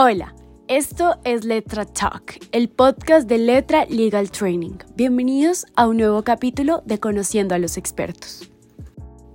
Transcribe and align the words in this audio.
Hola, 0.00 0.32
esto 0.68 1.16
es 1.24 1.44
Letra 1.44 1.84
Talk, 1.84 2.38
el 2.52 2.68
podcast 2.68 3.28
de 3.28 3.36
Letra 3.36 3.84
Legal 3.86 4.30
Training. 4.30 4.78
Bienvenidos 4.94 5.66
a 5.74 5.88
un 5.88 5.96
nuevo 5.96 6.22
capítulo 6.22 6.84
de 6.86 7.00
Conociendo 7.00 7.56
a 7.56 7.58
los 7.58 7.76
expertos. 7.76 8.48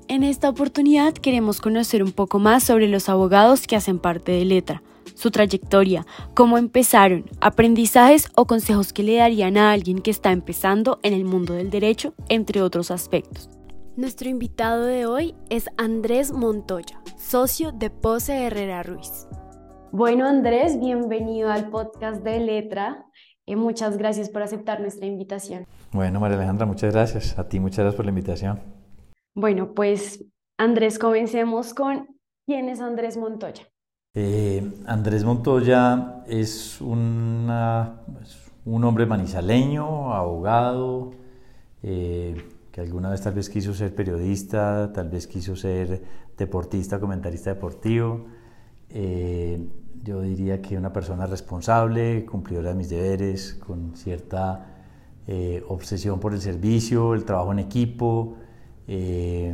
En 0.07 0.23
esta 0.23 0.47
oportunidad 0.47 1.15
queremos 1.15 1.59
conocer 1.59 2.01
un 2.01 2.13
poco 2.13 2.39
más 2.39 2.63
sobre 2.63 2.87
los 2.87 3.09
abogados 3.09 3.67
que 3.67 3.75
hacen 3.75 3.99
parte 3.99 4.31
de 4.31 4.45
Letra, 4.45 4.81
su 5.15 5.31
trayectoria, 5.31 6.05
cómo 6.33 6.57
empezaron, 6.57 7.25
aprendizajes 7.41 8.29
o 8.35 8.47
consejos 8.47 8.93
que 8.93 9.03
le 9.03 9.17
darían 9.17 9.57
a 9.57 9.73
alguien 9.73 9.99
que 9.99 10.11
está 10.11 10.31
empezando 10.31 10.97
en 11.03 11.11
el 11.11 11.25
mundo 11.25 11.55
del 11.55 11.71
derecho, 11.71 12.13
entre 12.29 12.61
otros 12.61 12.89
aspectos. 12.89 13.49
Nuestro 13.97 14.29
invitado 14.29 14.85
de 14.85 15.07
hoy 15.07 15.35
es 15.49 15.65
Andrés 15.75 16.31
Montoya, 16.31 17.01
socio 17.17 17.73
de 17.73 17.89
Pose 17.89 18.45
Herrera 18.45 18.81
Ruiz. 18.81 19.27
Bueno, 19.95 20.25
Andrés, 20.25 20.79
bienvenido 20.79 21.51
al 21.51 21.69
podcast 21.69 22.23
de 22.23 22.39
Letra. 22.39 23.05
y 23.45 23.53
eh, 23.53 23.55
muchas 23.55 23.95
gracias 23.95 24.27
por 24.27 24.41
aceptar 24.41 24.81
nuestra 24.81 25.05
invitación. 25.05 25.67
Bueno, 25.91 26.19
María 26.19 26.35
Alejandra, 26.35 26.65
muchas 26.65 26.91
gracias. 26.91 27.37
A 27.37 27.47
ti 27.47 27.59
muchas 27.59 27.77
gracias 27.77 27.95
por 27.95 28.05
la 28.05 28.09
invitación. 28.09 28.59
Bueno, 29.35 29.75
pues 29.75 30.25
Andrés, 30.57 30.97
comencemos 30.97 31.75
con 31.75 32.07
quién 32.47 32.69
es 32.69 32.81
Andrés 32.81 33.17
Montoya. 33.17 33.67
Eh, 34.15 34.67
Andrés 34.87 35.23
Montoya 35.23 36.23
es 36.25 36.81
una, 36.81 38.01
pues, 38.11 38.51
un 38.65 38.83
hombre 38.85 39.05
manizaleño, 39.05 40.11
abogado, 40.11 41.11
eh, 41.83 42.35
que 42.71 42.81
alguna 42.81 43.11
vez 43.11 43.21
tal 43.21 43.35
vez 43.35 43.47
quiso 43.47 43.75
ser 43.75 43.93
periodista, 43.93 44.91
tal 44.91 45.09
vez 45.09 45.27
quiso 45.27 45.55
ser 45.55 46.01
deportista, 46.35 46.99
comentarista 46.99 47.53
deportivo. 47.53 48.25
Yo 50.03 50.21
diría 50.21 50.61
que 50.61 50.77
una 50.77 50.91
persona 50.91 51.25
responsable, 51.25 52.25
cumplidora 52.25 52.69
de 52.69 52.75
mis 52.75 52.89
deberes, 52.89 53.53
con 53.53 53.95
cierta 53.95 54.65
eh, 55.27 55.63
obsesión 55.69 56.19
por 56.19 56.33
el 56.33 56.41
servicio, 56.41 57.13
el 57.13 57.23
trabajo 57.23 57.53
en 57.53 57.59
equipo. 57.59 58.35
Eh, 58.85 59.53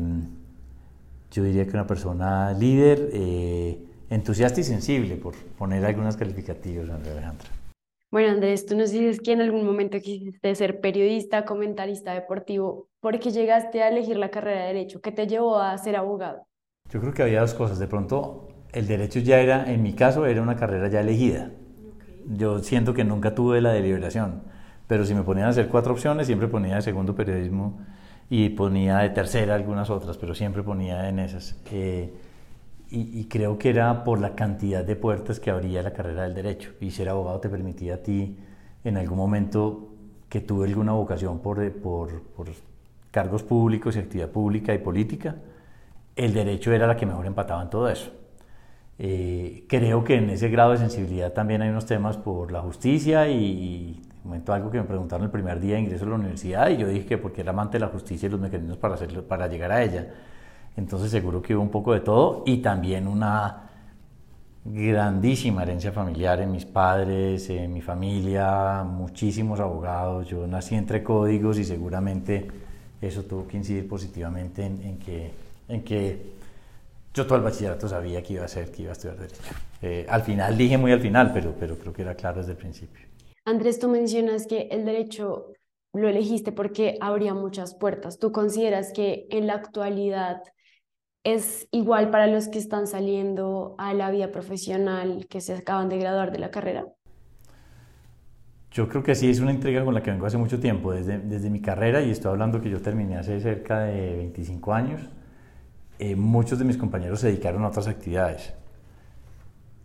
yo 1.29 1.43
diría 1.43 1.65
que 1.65 1.71
una 1.71 1.85
persona 1.85 2.51
líder, 2.53 3.11
eh, 3.13 3.77
entusiasta 4.09 4.59
y 4.59 4.63
sensible, 4.63 5.17
por 5.17 5.35
poner 5.35 5.85
algunas 5.85 6.17
calificativos, 6.17 6.89
Andrea 6.89 7.13
Alejandra. 7.13 7.49
Bueno, 8.09 8.31
Andrés, 8.31 8.65
tú 8.65 8.75
nos 8.75 8.89
dices 8.89 9.21
que 9.21 9.33
en 9.33 9.41
algún 9.41 9.63
momento 9.63 9.99
quisiste 9.99 10.55
ser 10.55 10.81
periodista, 10.81 11.45
comentarista 11.45 12.11
deportivo. 12.15 12.87
¿Por 12.99 13.19
qué 13.19 13.29
llegaste 13.29 13.83
a 13.83 13.89
elegir 13.89 14.17
la 14.17 14.31
carrera 14.31 14.61
de 14.61 14.67
Derecho? 14.69 14.99
¿Qué 14.99 15.11
te 15.11 15.27
llevó 15.27 15.59
a 15.59 15.77
ser 15.77 15.95
abogado? 15.95 16.47
Yo 16.89 16.99
creo 16.99 17.13
que 17.13 17.21
había 17.21 17.41
dos 17.41 17.53
cosas. 17.53 17.77
De 17.77 17.85
pronto, 17.85 18.47
el 18.71 18.87
derecho 18.87 19.19
ya 19.19 19.39
era, 19.39 19.71
en 19.71 19.81
mi 19.83 19.93
caso, 19.93 20.25
era 20.25 20.41
una 20.41 20.55
carrera 20.55 20.87
ya 20.87 21.01
elegida. 21.01 21.51
Yo 22.27 22.59
siento 22.59 22.93
que 22.93 23.03
nunca 23.03 23.33
tuve 23.33 23.61
la 23.61 23.71
deliberación, 23.71 24.43
pero 24.87 25.05
si 25.05 25.15
me 25.15 25.23
ponían 25.23 25.47
a 25.47 25.49
hacer 25.49 25.67
cuatro 25.67 25.93
opciones, 25.93 26.27
siempre 26.27 26.47
ponía 26.47 26.75
de 26.75 26.81
segundo 26.81 27.15
periodismo 27.15 27.79
y 28.29 28.49
ponía 28.49 28.99
de 28.99 29.09
tercera 29.09 29.55
algunas 29.55 29.89
otras, 29.89 30.17
pero 30.17 30.35
siempre 30.35 30.61
ponía 30.61 31.09
en 31.09 31.19
esas. 31.19 31.59
Eh, 31.71 32.13
y, 32.91 33.25
creo 33.25 33.59
que 33.59 33.69
era 33.69 34.03
por 34.03 34.19
la 34.19 34.33
cantidad 34.33 34.83
de 34.83 34.95
puertas 34.95 35.39
que 35.39 35.51
abría 35.51 35.83
la 35.83 35.93
carrera 35.93 36.23
del 36.23 36.33
derecho. 36.33 36.71
Y 36.81 36.89
ser 36.89 37.07
abogado 37.09 37.39
te 37.39 37.47
permitía 37.47 37.95
a 37.95 37.97
ti, 37.97 38.35
en 38.83 38.97
algún 38.97 39.17
momento 39.17 39.89
que 40.27 40.41
tuve 40.41 40.67
alguna 40.67 40.93
vocación 40.93 41.39
por, 41.39 41.71
por, 41.73 42.23
por 42.35 42.47
cargos 43.11 43.43
públicos 43.43 43.95
y 43.95 43.99
actividad 43.99 44.29
pública 44.29 44.73
y 44.73 44.79
política, 44.79 45.35
el 46.15 46.33
derecho 46.33 46.71
era 46.71 46.87
la 46.87 46.97
que 46.97 47.05
mejor 47.05 47.27
empataba 47.27 47.61
en 47.61 47.69
todo 47.69 47.89
eso. 47.89 48.11
Eh, 49.01 49.63
creo 49.69 50.03
que 50.03 50.15
en 50.15 50.29
ese 50.29 50.49
grado 50.49 50.71
de 50.71 50.77
sensibilidad 50.77 51.31
también 51.31 51.61
hay 51.61 51.69
unos 51.69 51.85
temas 51.85 52.17
por 52.17 52.51
la 52.51 52.61
justicia 52.61 53.29
y, 53.29 54.01
momento 54.25 54.53
algo 54.53 54.69
que 54.69 54.77
me 54.77 54.83
preguntaron 54.83 55.23
el 55.23 55.31
primer 55.31 55.61
día 55.61 55.75
de 55.75 55.81
ingreso 55.81 56.03
a 56.05 56.09
la 56.09 56.15
universidad 56.15 56.69
y 56.69 56.77
yo 56.77 56.87
dije 56.87 57.05
que 57.05 57.17
porque 57.17 57.39
era 57.39 57.51
amante 57.51 57.77
de 57.77 57.85
la 57.85 57.87
justicia 57.87 58.27
y 58.27 58.29
los 58.29 58.39
mecanismos 58.41 58.77
para, 58.77 58.95
hacerlo, 58.95 59.23
para 59.23 59.47
llegar 59.47 59.71
a 59.71 59.81
ella. 59.81 60.13
Entonces 60.75 61.09
seguro 61.09 61.41
que 61.41 61.55
hubo 61.55 61.63
un 61.63 61.71
poco 61.71 61.93
de 61.93 62.01
todo 62.01 62.43
y 62.45 62.57
también 62.57 63.07
una 63.07 63.69
grandísima 64.65 65.63
herencia 65.63 65.93
familiar 65.93 66.41
en 66.41 66.51
mis 66.51 66.65
padres, 66.65 67.49
en 67.49 67.73
mi 67.73 67.81
familia, 67.81 68.83
muchísimos 68.83 69.61
abogados. 69.61 70.27
Yo 70.27 70.45
nací 70.45 70.75
entre 70.75 71.01
códigos 71.01 71.57
y 71.57 71.63
seguramente 71.63 72.47
eso 73.01 73.23
tuvo 73.23 73.47
que 73.47 73.55
incidir 73.55 73.87
positivamente 73.87 74.65
en, 74.65 74.81
en 74.83 74.99
que, 74.99 75.31
en 75.69 75.83
que 75.83 76.38
yo 77.19 77.25
todo 77.25 77.37
el 77.37 77.43
bachillerato 77.43 77.87
sabía 77.87 78.23
que 78.23 78.33
iba 78.33 78.45
a 78.45 78.47
ser, 78.47 78.71
que 78.71 78.83
iba 78.83 78.91
a 78.91 78.93
estudiar 78.93 79.17
Derecho. 79.17 79.41
Eh, 79.81 80.05
al 80.07 80.21
final, 80.21 80.57
dije 80.57 80.77
muy 80.77 80.93
al 80.93 81.01
final, 81.01 81.31
pero, 81.33 81.53
pero 81.59 81.77
creo 81.77 81.91
que 81.91 82.01
era 82.01 82.15
claro 82.15 82.37
desde 82.37 82.51
el 82.53 82.57
principio. 82.57 83.05
Andrés, 83.43 83.77
tú 83.79 83.89
mencionas 83.89 84.47
que 84.47 84.69
el 84.71 84.85
derecho 84.85 85.47
lo 85.93 86.07
elegiste 86.07 86.51
porque 86.53 86.97
abría 87.01 87.33
muchas 87.33 87.75
puertas. 87.75 88.19
¿Tú 88.19 88.31
consideras 88.31 88.93
que 88.93 89.27
en 89.31 89.47
la 89.47 89.55
actualidad 89.55 90.43
es 91.25 91.67
igual 91.71 92.09
para 92.09 92.27
los 92.27 92.47
que 92.47 92.59
están 92.59 92.87
saliendo 92.87 93.75
a 93.77 93.93
la 93.93 94.11
vida 94.11 94.31
profesional 94.31 95.27
que 95.27 95.41
se 95.41 95.53
acaban 95.55 95.89
de 95.89 95.97
graduar 95.97 96.31
de 96.31 96.39
la 96.39 96.51
carrera? 96.51 96.85
Yo 98.71 98.87
creo 98.87 99.03
que 99.03 99.15
sí, 99.15 99.29
es 99.29 99.41
una 99.41 99.51
intriga 99.51 99.83
con 99.83 99.93
la 99.93 100.01
que 100.01 100.11
vengo 100.11 100.25
hace 100.25 100.37
mucho 100.37 100.59
tiempo, 100.59 100.93
desde, 100.93 101.19
desde 101.19 101.49
mi 101.49 101.59
carrera, 101.59 102.01
y 102.01 102.11
estoy 102.11 102.31
hablando 102.31 102.61
que 102.61 102.69
yo 102.69 102.81
terminé 102.81 103.17
hace 103.17 103.41
cerca 103.41 103.79
de 103.79 104.15
25 104.15 104.73
años. 104.73 105.01
Eh, 106.01 106.15
muchos 106.15 106.57
de 106.57 106.63
mis 106.63 106.77
compañeros 106.77 107.19
se 107.19 107.27
dedicaron 107.27 107.61
a 107.65 107.67
otras 107.67 107.89
actividades. 107.89 108.53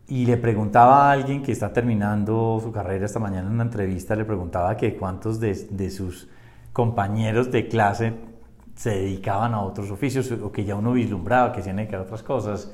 Y 0.06 0.26
le 0.26 0.36
preguntaba 0.36 1.08
a 1.08 1.12
alguien 1.12 1.42
que 1.42 1.50
está 1.50 1.72
terminando 1.72 2.60
su 2.62 2.70
carrera 2.70 3.04
esta 3.04 3.18
mañana 3.18 3.48
en 3.48 3.54
una 3.54 3.64
entrevista, 3.64 4.14
le 4.14 4.24
preguntaba 4.24 4.76
que 4.76 4.96
cuántos 4.96 5.40
de, 5.40 5.90
sus 5.90 6.28
compañeros 6.72 7.50
de 7.50 7.66
clase 7.66 8.12
se 8.76 8.90
dedicaban 8.90 9.54
a 9.54 9.62
otros 9.62 9.90
oficios 9.90 10.30
o 10.30 10.52
que 10.52 10.64
ya 10.64 10.76
uno 10.76 10.92
vislumbraba 10.92 11.52
que 11.52 11.62
se 11.62 11.70
iban 11.70 11.78
a 11.80 11.82
dedicar 11.82 12.00
a 12.00 12.02
otras 12.04 12.22
cosas. 12.22 12.72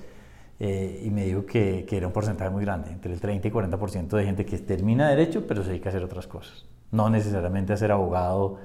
Eh, 0.58 1.04
y 1.06 1.10
me 1.10 1.24
dijo 1.24 1.46
que, 1.46 1.86
que, 1.88 1.96
era 1.96 2.06
un 2.06 2.12
porcentaje 2.12 2.50
muy 2.50 2.62
grande, 2.62 2.90
entre 2.90 3.14
el 3.14 3.20
30 3.20 3.48
y 3.48 3.50
40% 3.50 4.08
de 4.08 4.24
gente 4.26 4.44
que 4.44 4.58
termina 4.58 5.08
derecho 5.08 5.46
pero 5.46 5.62
se 5.62 5.70
dedica 5.70 5.88
a 5.88 5.92
hacer 5.92 6.04
otras 6.04 6.26
cosas. 6.26 6.66
No 6.90 7.08
necesariamente 7.08 7.72
a 7.72 7.78
ser 7.78 7.90
abogado 7.90 8.58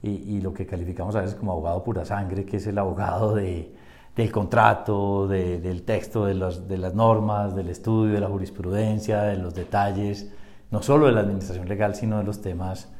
y, 0.00 0.10
y 0.10 0.40
lo 0.40 0.54
que 0.54 0.66
calificamos 0.66 1.16
a 1.16 1.22
veces 1.22 1.34
como 1.34 1.50
abogado 1.50 1.82
pura 1.82 2.04
sangre, 2.04 2.44
que 2.44 2.58
es 2.58 2.66
el 2.68 2.78
abogado 2.78 3.34
de, 3.34 3.72
del 4.16 4.30
contrato, 4.32 5.28
del 5.28 5.82
texto, 5.82 6.26
de, 6.26 6.34
de, 6.34 6.78
las 6.78 6.94
normas, 6.94 7.54
del 7.54 7.68
estudio, 7.68 8.14
de 8.14 8.20
la 8.20 8.28
jurisprudencia, 8.28 9.22
de 9.22 9.36
los 9.36 9.54
detalles, 9.54 10.32
no 10.70 10.82
solo 10.82 11.06
de 11.06 11.12
la 11.12 11.20
administración 11.20 11.68
legal, 11.68 11.94
sino 11.94 12.18
de 12.18 12.24
los 12.24 12.40
temas 12.40 12.92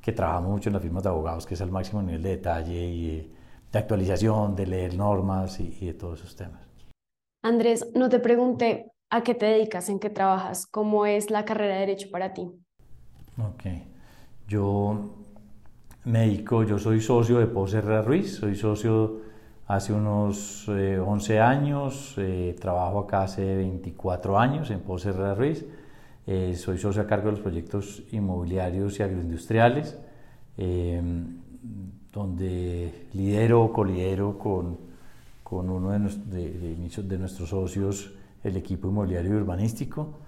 que 0.00 0.12
trabajamos 0.12 0.50
mucho 0.50 0.68
en 0.68 0.74
las 0.74 0.82
firmas 0.82 1.02
de 1.02 1.08
abogados, 1.10 1.46
que 1.46 1.54
es 1.54 1.60
el 1.60 1.70
máximo 1.70 2.02
nivel 2.02 2.22
de 2.22 2.30
detalle 2.30 2.84
y 2.86 3.32
de 3.70 3.78
actualización, 3.78 4.56
de 4.56 4.66
leer 4.66 4.94
normas 4.94 5.60
y, 5.60 5.76
y 5.80 5.86
de 5.86 5.94
todos 5.94 6.20
esos 6.20 6.36
temas. 6.36 6.60
Andrés, 7.42 7.88
no 7.94 8.08
te 8.08 8.18
pregunté 8.18 8.92
a 9.10 9.22
qué 9.22 9.34
te 9.34 9.46
dedicas, 9.46 9.88
en 9.88 9.98
qué 9.98 10.10
trabajas, 10.10 10.66
cómo 10.66 11.06
es 11.06 11.30
la 11.30 11.44
carrera 11.44 11.74
de 11.74 11.80
Derecho 11.80 12.08
para 12.10 12.32
ti. 12.32 12.50
Ok, 13.38 13.64
yo 14.48 15.10
me 16.04 16.20
dedico, 16.20 16.64
yo 16.64 16.78
soy 16.78 17.00
socio 17.00 17.38
de 17.38 17.46
Pose 17.46 17.78
Herrera 17.78 18.02
Ruiz, 18.02 18.36
soy 18.36 18.54
socio 18.54 19.31
hace 19.66 19.92
unos 19.92 20.68
11 20.68 21.34
eh, 21.34 21.40
años, 21.40 22.14
eh, 22.18 22.56
trabajo 22.60 23.00
acá 23.00 23.22
hace 23.22 23.56
24 23.56 24.38
años 24.38 24.70
en 24.70 24.80
Pose 24.80 25.10
Herrera 25.10 25.34
Ruiz, 25.34 25.64
eh, 26.26 26.54
soy 26.56 26.78
socio 26.78 27.02
a 27.02 27.06
cargo 27.06 27.26
de 27.26 27.32
los 27.32 27.40
proyectos 27.40 28.02
inmobiliarios 28.12 28.98
y 28.98 29.02
agroindustriales, 29.02 29.98
donde 32.12 33.08
lidero, 33.14 33.72
colidero 33.72 34.38
con, 34.38 34.78
con 35.42 35.70
uno 35.70 35.90
de, 35.90 36.76
de, 37.02 37.18
nuestros 37.18 37.48
socios 37.48 38.12
el 38.44 38.56
equipo 38.56 38.88
inmobiliario 38.88 39.32
y 39.32 39.34
urbanístico. 39.34 40.20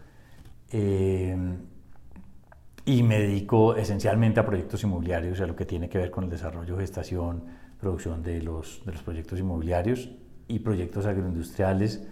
y 2.86 3.02
me 3.02 3.18
dedico 3.18 3.76
esencialmente 3.76 4.40
a 4.40 4.46
proyectos 4.46 4.82
inmobiliarios, 4.82 5.40
a 5.40 5.46
lo 5.46 5.54
que 5.54 5.66
tiene 5.66 5.88
que 5.88 5.98
ver 5.98 6.10
con 6.10 6.24
el 6.24 6.30
desarrollo, 6.30 6.76
gestación, 6.78 7.44
producción 7.84 8.22
de 8.22 8.40
los, 8.40 8.82
de 8.86 8.92
los 8.92 9.02
proyectos 9.02 9.38
inmobiliarios 9.38 10.08
y 10.48 10.60
proyectos 10.60 11.04
agroindustriales 11.04 12.08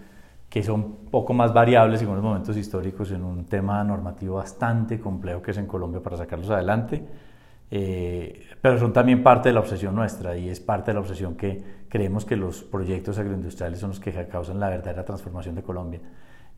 que 0.50 0.62
son 0.62 1.06
poco 1.10 1.32
más 1.32 1.54
variables 1.54 2.00
según 2.00 2.16
los 2.16 2.24
momentos 2.24 2.58
históricos 2.58 3.10
en 3.10 3.24
un 3.24 3.46
tema 3.46 3.82
normativo 3.82 4.36
bastante 4.36 5.00
complejo 5.00 5.40
que 5.40 5.52
es 5.52 5.56
en 5.56 5.66
Colombia 5.66 6.02
para 6.02 6.18
sacarlos 6.18 6.50
adelante, 6.50 7.02
eh, 7.70 8.48
pero 8.60 8.78
son 8.78 8.92
también 8.92 9.22
parte 9.22 9.48
de 9.48 9.54
la 9.54 9.60
obsesión 9.60 9.94
nuestra 9.94 10.36
y 10.36 10.50
es 10.50 10.60
parte 10.60 10.90
de 10.90 10.94
la 10.96 11.00
obsesión 11.00 11.36
que 11.36 11.86
creemos 11.88 12.26
que 12.26 12.36
los 12.36 12.62
proyectos 12.64 13.18
agroindustriales 13.18 13.78
son 13.78 13.90
los 13.90 14.00
que 14.00 14.12
causan 14.28 14.60
la 14.60 14.68
verdadera 14.68 15.06
transformación 15.06 15.54
de 15.54 15.62
Colombia. 15.62 16.00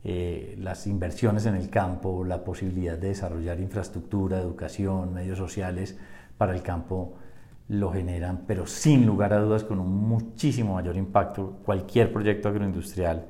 Eh, 0.03 0.55
las 0.59 0.87
inversiones 0.87 1.45
en 1.45 1.55
el 1.55 1.69
campo, 1.69 2.25
la 2.25 2.43
posibilidad 2.43 2.97
de 2.97 3.07
desarrollar 3.07 3.61
infraestructura, 3.61 4.41
educación, 4.41 5.13
medios 5.13 5.37
sociales 5.37 5.97
para 6.37 6.53
el 6.53 6.61
campo 6.61 7.15
lo 7.67 7.91
generan, 7.91 8.43
pero 8.45 8.67
sin 8.67 9.05
lugar 9.05 9.33
a 9.33 9.39
dudas 9.39 9.63
con 9.63 9.79
un 9.79 9.91
muchísimo 10.07 10.75
mayor 10.75 10.95
impacto 10.95 11.59
cualquier 11.65 12.11
proyecto 12.11 12.49
agroindustrial 12.49 13.25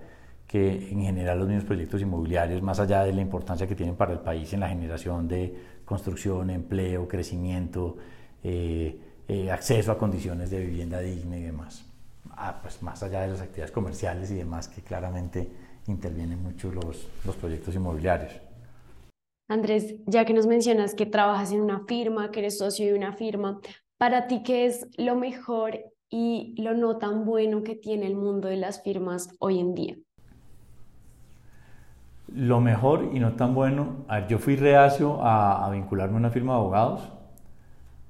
que 0.45 0.89
en 0.91 1.01
general 1.01 1.39
los 1.39 1.47
mismos 1.47 1.65
proyectos 1.65 2.01
inmobiliarios, 2.01 2.61
más 2.61 2.79
allá 2.79 3.03
de 3.03 3.13
la 3.13 3.21
importancia 3.21 3.67
que 3.67 3.75
tienen 3.75 3.95
para 3.95 4.13
el 4.13 4.19
país 4.19 4.53
en 4.53 4.59
la 4.59 4.69
generación 4.69 5.27
de 5.27 5.55
construcción, 5.85 6.49
empleo, 6.49 7.07
crecimiento, 7.07 7.97
eh, 8.43 8.99
eh, 9.27 9.51
acceso 9.51 9.91
a 9.91 9.97
condiciones 9.97 10.49
de 10.51 10.59
vivienda 10.59 10.99
digna 10.99 11.37
y 11.37 11.43
demás. 11.43 11.85
Ah, 12.31 12.59
pues 12.61 12.81
más 12.83 13.01
allá 13.01 13.21
de 13.21 13.29
las 13.29 13.41
actividades 13.41 13.71
comerciales 13.71 14.29
y 14.31 14.35
demás 14.35 14.67
que 14.67 14.81
claramente 14.81 15.49
intervienen 15.87 16.41
mucho 16.43 16.71
los, 16.71 17.07
los 17.25 17.35
proyectos 17.35 17.73
inmobiliarios. 17.75 18.33
Andrés, 19.47 19.95
ya 20.07 20.25
que 20.25 20.33
nos 20.33 20.47
mencionas 20.47 20.95
que 20.95 21.05
trabajas 21.05 21.51
en 21.51 21.61
una 21.61 21.85
firma, 21.85 22.31
que 22.31 22.39
eres 22.39 22.57
socio 22.57 22.85
de 22.87 22.93
una 22.93 23.13
firma, 23.13 23.61
para 23.97 24.27
ti, 24.27 24.43
¿qué 24.43 24.65
es 24.65 24.87
lo 24.97 25.15
mejor 25.15 25.77
y 26.09 26.55
lo 26.61 26.73
no 26.73 26.97
tan 26.97 27.25
bueno 27.25 27.63
que 27.63 27.75
tiene 27.75 28.07
el 28.07 28.15
mundo 28.15 28.47
de 28.47 28.57
las 28.57 28.81
firmas 28.83 29.29
hoy 29.39 29.59
en 29.59 29.73
día? 29.73 29.95
Lo 32.27 32.59
mejor 32.59 33.11
y 33.13 33.19
no 33.19 33.33
tan 33.33 33.53
bueno, 33.53 34.05
yo 34.27 34.39
fui 34.39 34.55
reacio 34.55 35.19
a, 35.21 35.69
vincularme 35.71 36.15
a 36.15 36.19
una 36.19 36.29
firma 36.31 36.53
de 36.53 36.59
abogados 36.59 37.11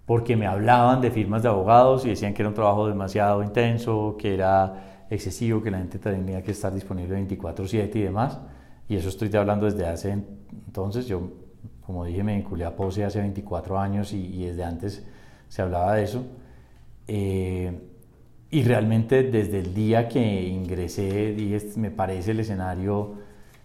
porque 0.05 0.35
me 0.35 0.47
hablaban 0.47 1.01
de 1.01 1.11
firmas 1.11 1.43
de 1.43 1.49
abogados 1.49 2.05
y 2.05 2.09
decían 2.09 2.33
que 2.33 2.41
era 2.41 2.49
un 2.49 2.55
trabajo 2.55 2.87
demasiado 2.87 3.43
intenso, 3.43 4.15
que 4.17 4.35
era 4.35 5.05
excesivo, 5.09 5.61
que 5.61 5.71
la 5.71 5.79
gente 5.79 5.99
tenía 5.99 6.41
que 6.43 6.51
estar 6.51 6.73
disponible 6.73 7.15
24/7 7.15 7.99
y 7.99 8.03
demás. 8.03 8.39
Y 8.87 8.95
eso 8.95 9.09
estoy 9.09 9.35
hablando 9.35 9.65
desde 9.65 9.87
hace 9.87 10.11
entonces, 10.75 11.07
yo 11.07 11.31
como 11.85 12.05
dije 12.05 12.23
me 12.23 12.35
vinculé 12.35 12.65
a 12.65 12.75
POSE 12.75 13.05
hace 13.05 13.19
24 13.19 13.79
años 13.79 14.11
y, 14.13 14.45
desde 14.45 14.63
antes 14.63 15.05
se 15.55 15.61
hablaba 15.61 15.95
de 15.95 16.03
eso. 16.03 16.21
Eh, 17.07 17.71
y 18.51 18.63
realmente 18.63 19.23
desde 19.23 19.59
el 19.59 19.73
día 19.73 20.09
que 20.09 20.49
ingresé 20.49 21.31
dije, 21.31 21.61
me 21.77 21.91
parece 21.91 22.31
el 22.31 22.41
escenario 22.41 23.13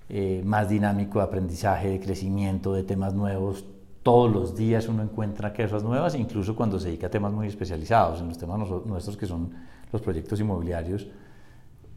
eh, 0.08 0.40
más 0.44 0.69
dinámico 0.69 1.19
de 1.19 1.25
aprendizaje, 1.25 1.88
de 1.88 1.98
crecimiento, 1.98 2.72
de 2.72 2.84
temas 2.84 3.12
nuevos. 3.12 3.64
Todos 4.04 4.31
los 4.31 4.56
días 4.56 4.87
uno 4.87 5.02
encuentra 5.02 5.52
cosas 5.52 5.82
nuevas, 5.82 6.14
incluso 6.14 6.54
cuando 6.54 6.78
se 6.78 6.87
dedica 6.87 7.08
a 7.08 7.10
temas 7.10 7.32
muy 7.32 7.48
especializados. 7.48 8.20
En 8.20 8.28
los 8.28 8.38
temas 8.38 8.60
nuestros 8.87 9.16
que 9.16 9.26
son 9.26 9.52
los 9.90 10.00
proyectos 10.00 10.38
inmobiliarios, 10.38 11.08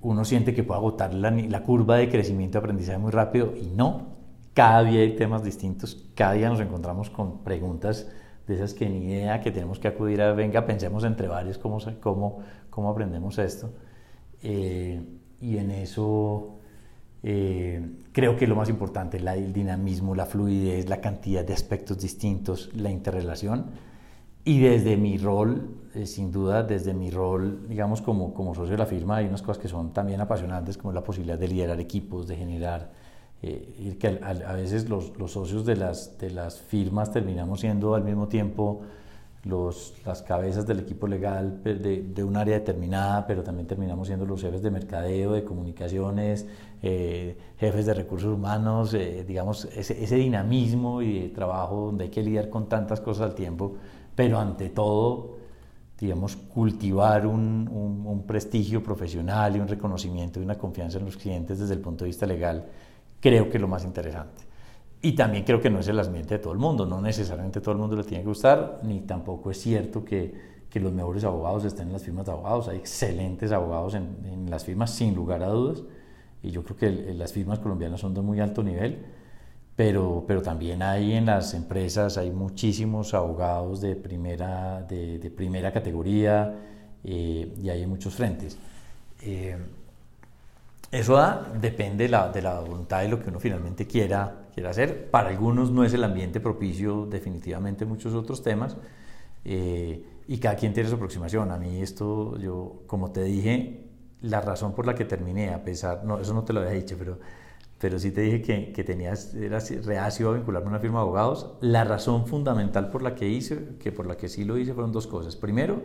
uno 0.01 0.25
siente 0.25 0.56
que 0.56 0.63
puede 0.63 0.80
agotar 0.80 1.13
la, 1.13 1.62
curva 1.62 1.98
de 1.98 2.10
crecimiento 2.10 2.57
y 2.57 2.60
aprendizaje 2.60 2.98
muy 2.98 3.12
rápido 3.12 3.54
y 3.56 3.68
no. 3.68 4.07
Cada 4.56 4.84
día 4.84 5.01
hay 5.01 5.16
temas 5.16 5.44
distintos, 5.44 6.10
cada 6.16 6.34
día 6.34 6.50
nos 6.50 6.60
encontramos 6.60 7.12
con 7.12 7.44
preguntas 7.44 8.07
de 8.48 8.56
esas 8.56 8.74
que 8.74 8.90
ni 8.90 9.06
idea, 9.06 9.40
que 9.42 9.51
tenemos 9.51 9.80
que 9.80 9.88
acudir 9.88 10.22
a, 10.22 10.34
venga, 10.34 10.66
pensemos 10.66 11.04
entre 11.04 11.28
varios 11.28 11.57
cómo, 11.57 11.80
cómo, 12.01 12.40
cómo 12.69 12.90
aprendemos 12.90 13.38
esto. 13.38 13.72
Eh, 14.42 15.01
y 15.40 15.57
en 15.57 15.72
eso 15.72 16.60
eh, 17.24 17.81
creo 18.12 18.36
que 18.36 18.45
lo 18.45 18.56
más 18.56 18.69
importante, 18.69 19.19
la, 19.19 19.36
el 19.36 19.54
dinamismo, 19.54 20.13
la 20.13 20.25
fluidez, 20.25 20.90
la 20.90 21.00
cantidad 21.00 21.45
de 21.45 21.54
aspectos 21.54 22.00
distintos, 22.00 22.69
la 22.75 22.92
interrelación. 22.92 23.68
Y 24.45 24.60
desde 24.60 24.98
mi 24.98 25.18
rol, 25.18 25.78
eh, 25.95 26.06
sin 26.06 26.30
duda, 26.30 26.63
desde 26.63 26.94
mi 26.94 27.10
rol, 27.10 27.66
digamos, 27.69 28.01
como, 28.01 28.34
como 28.34 28.54
socio 28.54 28.72
de 28.72 28.78
la 28.78 28.86
firma, 28.86 29.18
hay 29.18 29.25
unas 29.28 29.42
cosas 29.42 29.62
que 29.62 29.69
son 29.69 29.94
también 29.94 30.19
apasionantes, 30.19 30.78
como 30.78 30.92
la 30.92 31.01
posibilidad 31.01 31.40
de 31.40 31.48
liderar 31.48 31.80
equipos, 31.80 32.28
de 32.28 32.36
generar, 32.36 32.92
eh, 33.44 33.98
que 34.00 34.07
a, 34.07 34.30
a 34.30 34.54
veces 34.54 34.90
los, 34.90 35.18
los, 35.18 35.31
socios 35.31 35.66
de 35.66 35.75
las, 35.75 36.18
de 36.18 36.31
las 36.31 36.62
firmas 36.62 37.12
terminamos 37.12 37.60
siendo 37.60 37.94
al 37.94 38.04
mismo 38.04 38.28
tiempo 38.28 38.81
los, 39.44 39.95
las 40.06 40.22
cabezas 40.22 40.66
del 40.66 40.80
equipo 40.80 41.07
legal 41.07 41.62
de, 41.63 41.75
de, 41.75 42.24
un 42.24 42.38
área 42.38 42.57
determinada, 42.57 43.28
pero 43.28 43.44
también 43.44 43.68
terminamos 43.68 44.07
siendo 44.07 44.25
los 44.25 44.42
jefes 44.42 44.62
de 44.62 44.72
mercadeo, 44.72 45.34
de 45.34 45.44
comunicaciones, 45.44 46.48
eh, 46.81 47.38
jefes 47.57 47.86
de 47.86 47.94
recursos 47.94 48.34
humanos, 48.34 48.94
eh, 48.94 49.25
digamos, 49.28 49.66
ese, 49.66 50.01
ese, 50.01 50.16
dinamismo 50.16 51.01
y 51.01 51.24
de 51.24 51.30
trabajo 51.30 51.88
donde 51.88 52.06
hay 52.06 52.10
que 52.10 52.24
lidiar 52.24 52.50
con 52.50 52.69
tantas 52.69 53.01
cosas 53.01 53.31
al 53.31 53.36
tiempo, 53.36 53.75
pero 54.16 54.40
ante 54.40 54.69
todo, 54.69 55.36
digamos, 56.00 56.38
cultivar 56.38 57.28
un, 57.28 57.68
un, 57.69 58.07
un 58.07 58.24
prestigio 58.25 58.81
profesional 58.81 59.57
y 59.57 59.60
un 59.60 59.68
reconocimiento 59.68 60.40
y 60.40 60.44
una 60.44 60.57
confianza 60.57 61.00
en 61.00 61.06
los 61.06 61.18
clientes 61.18 61.60
desde 61.60 61.74
el 61.74 61.81
punto 61.81 62.06
de 62.06 62.10
vista 62.10 62.25
legal, 62.25 62.66
creo 63.24 63.50
que 63.50 63.56
es 63.58 63.62
lo 63.62 63.70
más 63.70 63.86
interesante. 63.86 64.44
Y 65.02 65.14
también 65.14 65.46
creo 65.46 65.62
que 65.62 65.70
no 65.70 65.80
es 65.80 65.88
el 65.88 65.98
ambiente 65.98 66.36
de 66.36 66.40
todo 66.40 66.52
el 66.52 66.60
mundo, 66.60 66.86
no 66.86 67.02
necesariamente 67.02 67.62
todo 67.62 67.72
el 67.72 67.78
mundo 67.78 67.96
le 67.96 68.04
tiene 68.04 68.22
que 68.22 68.28
gustar, 68.28 68.81
ni 68.84 69.00
tampoco 69.00 69.50
es 69.50 69.62
cierto 69.62 70.04
que, 70.04 70.34
que 70.70 70.81
los 70.81 70.92
mejores 70.92 71.24
abogados 71.24 71.64
estén 71.64 71.88
en 71.88 71.94
las 71.94 72.04
firmas 72.04 72.25
de 72.25 72.34
abogados. 72.34 72.68
Hay 72.68 72.78
excelentes 72.78 73.54
abogados 73.54 73.96
en, 73.96 74.18
en 74.25 74.50
las 74.50 74.66
firmas, 74.66 74.92
sin 74.92 75.16
lugar 75.16 75.42
a 75.42 75.48
dudas, 75.48 75.84
y 76.42 76.52
yo 76.52 76.64
creo 76.64 76.75
que 76.75 77.14
las 77.14 77.31
firmas 77.31 77.60
colombianas 77.60 78.02
son 78.02 78.14
de 78.14 78.22
muy 78.22 78.42
alto 78.42 78.62
nivel, 78.62 79.06
pero, 79.78 80.26
pero 80.28 80.42
también 80.42 80.81
hay 80.81 81.14
en 81.14 81.26
las 81.26 81.54
empresas, 81.54 82.18
hay 82.18 82.30
muchísimos 82.31 83.14
abogados 83.14 83.80
de 83.80 83.96
primera, 83.96 84.81
de, 84.84 85.18
de 85.18 85.31
primera 85.31 85.72
categoría 85.72 86.54
eh, 87.06 87.54
y 87.58 87.69
hay 87.69 87.88
muchos 87.88 88.16
frentes. 88.16 88.58
Eh, 89.22 89.58
eso 90.94 91.16
da, 91.16 91.51
depende 91.60 92.04
de 92.06 92.10
la, 92.10 92.30
de 92.30 92.42
la 92.42 92.60
voluntad 92.60 93.01
de 93.01 93.10
lo 93.10 93.19
que 93.19 93.30
uno 93.30 93.40
finalmente 93.40 93.88
quiera 93.88 94.48
quiere 94.54 94.69
hacer. 94.69 95.10
Para 95.10 95.30
algunos 95.30 95.72
no 95.72 95.84
es 95.84 95.94
el 95.94 96.04
ambiente 96.04 96.40
propicio, 96.40 97.07
definitivamente 97.07 97.86
muchos 97.86 98.13
otros 98.13 98.44
temas, 98.44 98.78
eh, 99.44 100.06
y 100.28 100.38
cada 100.38 100.56
quien 100.56 100.74
tiene 100.74 100.90
su 100.90 100.95
aproximación. 100.95 101.51
A 101.51 101.57
mí 101.57 101.81
esto, 101.81 102.38
yo, 102.38 102.84
como 102.86 103.12
te 103.12 103.24
dije, 103.24 103.88
la 104.22 104.42
razón 104.42 104.74
por 104.74 104.86
la 104.86 104.94
que 104.94 105.06
terminé, 105.06 105.50
a 105.54 105.63
pesar, 105.63 106.06
no, 106.06 106.19
eso 106.19 106.34
no 106.34 106.44
te 106.44 106.54
lo 106.54 106.62
había 106.62 106.74
dicho, 106.74 106.95
pero, 106.98 107.19
pero 107.80 107.98
sí 107.98 108.12
te 108.12 108.22
dije 108.22 108.42
que, 108.42 108.72
que 108.72 108.84
tenías, 108.84 109.34
eras 109.34 109.72
reacio 109.86 110.30
a 110.30 110.34
vincularme 110.36 110.68
a 110.68 110.69
una 110.69 110.80
firma 110.80 111.00
de 111.00 111.01
abogados. 111.01 111.56
La 111.62 111.84
razón 111.84 112.28
fundamental 112.28 112.90
por 112.90 113.01
la 113.01 113.16
que 113.16 113.28
hice, 113.28 113.78
que 113.80 113.92
por 113.92 114.06
la 114.06 114.16
que 114.16 114.30
sí 114.30 114.45
lo 114.45 114.57
hice, 114.57 114.74
fueron 114.74 114.92
dos 114.92 115.07
cosas. 115.07 115.36
Primero, 115.36 115.81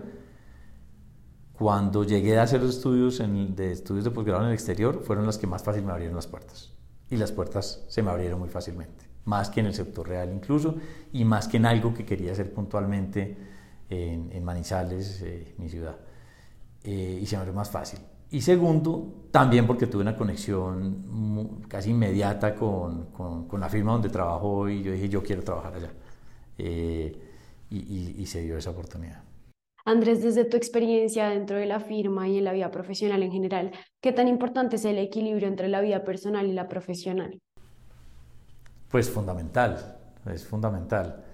cuando 1.59 2.05
llegué 2.05 2.39
a 2.39 2.43
hacer 2.43 2.63
estudios 2.63 3.19
en, 3.19 3.57
de 3.57 3.73
estudios 3.73 4.05
de 4.05 4.13
posgrado 4.13 4.43
en 4.43 4.49
el 4.49 4.55
exterior, 4.55 5.03
fueron 5.03 5.27
las 5.27 5.39
que 5.39 5.49
más 5.49 5.65
fácil 5.65 5.83
me 5.83 5.91
abrieron 5.91 6.15
las 6.15 6.29
puertas 6.29 6.73
y 7.11 7.17
las 7.17 7.33
puertas 7.33 7.85
se 7.89 8.03
me 8.03 8.11
abrieron 8.11 8.39
muy 8.39 8.49
fácilmente, 8.49 9.07
más 9.25 9.51
que 9.51 9.61
en 9.61 9.67
el 9.67 9.75
sector 9.75 10.07
real 10.07 10.33
incluso, 10.33 10.77
y 11.13 11.25
más 11.25 11.49
que 11.49 11.57
en 11.57 11.67
algo 11.67 11.93
que 11.93 12.05
quería 12.05 12.33
hacer 12.33 12.53
puntualmente 12.53 13.37
en, 13.91 14.45
Manizales, 14.45 15.23
eh, 15.23 15.55
mi 15.59 15.69
ciudad, 15.69 15.97
eh, 16.85 17.19
y 17.21 17.27
se 17.27 17.37
me 17.37 17.41
abrió 17.41 17.55
más 17.55 17.71
fácil. 17.71 17.99
Y 18.31 18.43
segundo, 18.43 19.27
también 19.31 19.67
porque 19.67 19.87
tuve 19.87 20.03
una 20.03 20.17
conexión 20.17 21.63
casi 21.67 21.91
inmediata 21.91 22.55
con, 22.55 23.07
con, 23.07 23.61
la 23.61 23.71
firma 23.71 23.93
donde 23.93 24.11
trabajo 24.11 24.69
y 24.69 24.83
yo 24.83 24.93
dije, 24.93 25.09
yo 25.09 25.23
quiero 25.23 25.43
trabajar 25.43 25.75
allá. 25.75 25.91
Eh, 26.59 27.25
y 27.71 28.27
se 28.27 28.43
dio 28.43 28.59
esa 28.59 28.71
oportunidad. 28.71 29.28
Andrés, 29.85 30.23
desde 30.23 30.45
tu 30.45 30.57
experiencia 30.57 31.29
dentro 31.29 31.57
de 31.57 31.67
la 31.67 31.81
firma 31.81 32.29
y 32.29 32.39
en 32.39 32.45
la 32.45 32.53
vida 32.53 32.71
profesional 32.71 33.23
en 33.23 33.33
general, 33.33 33.73
¿qué 34.01 34.13
tan 34.13 34.29
importante 34.29 34.77
es 34.77 34.85
el 34.85 34.99
equilibrio 34.99 35.49
entre 35.49 35.69
la 35.69 35.81
vida 35.81 36.05
personal 36.05 36.47
y 36.47 36.53
la 36.53 36.69
profesional? 36.69 37.41
Pues 38.91 39.11
fundamental, 39.11 39.97
es 40.33 40.45
fundamental. 40.47 41.25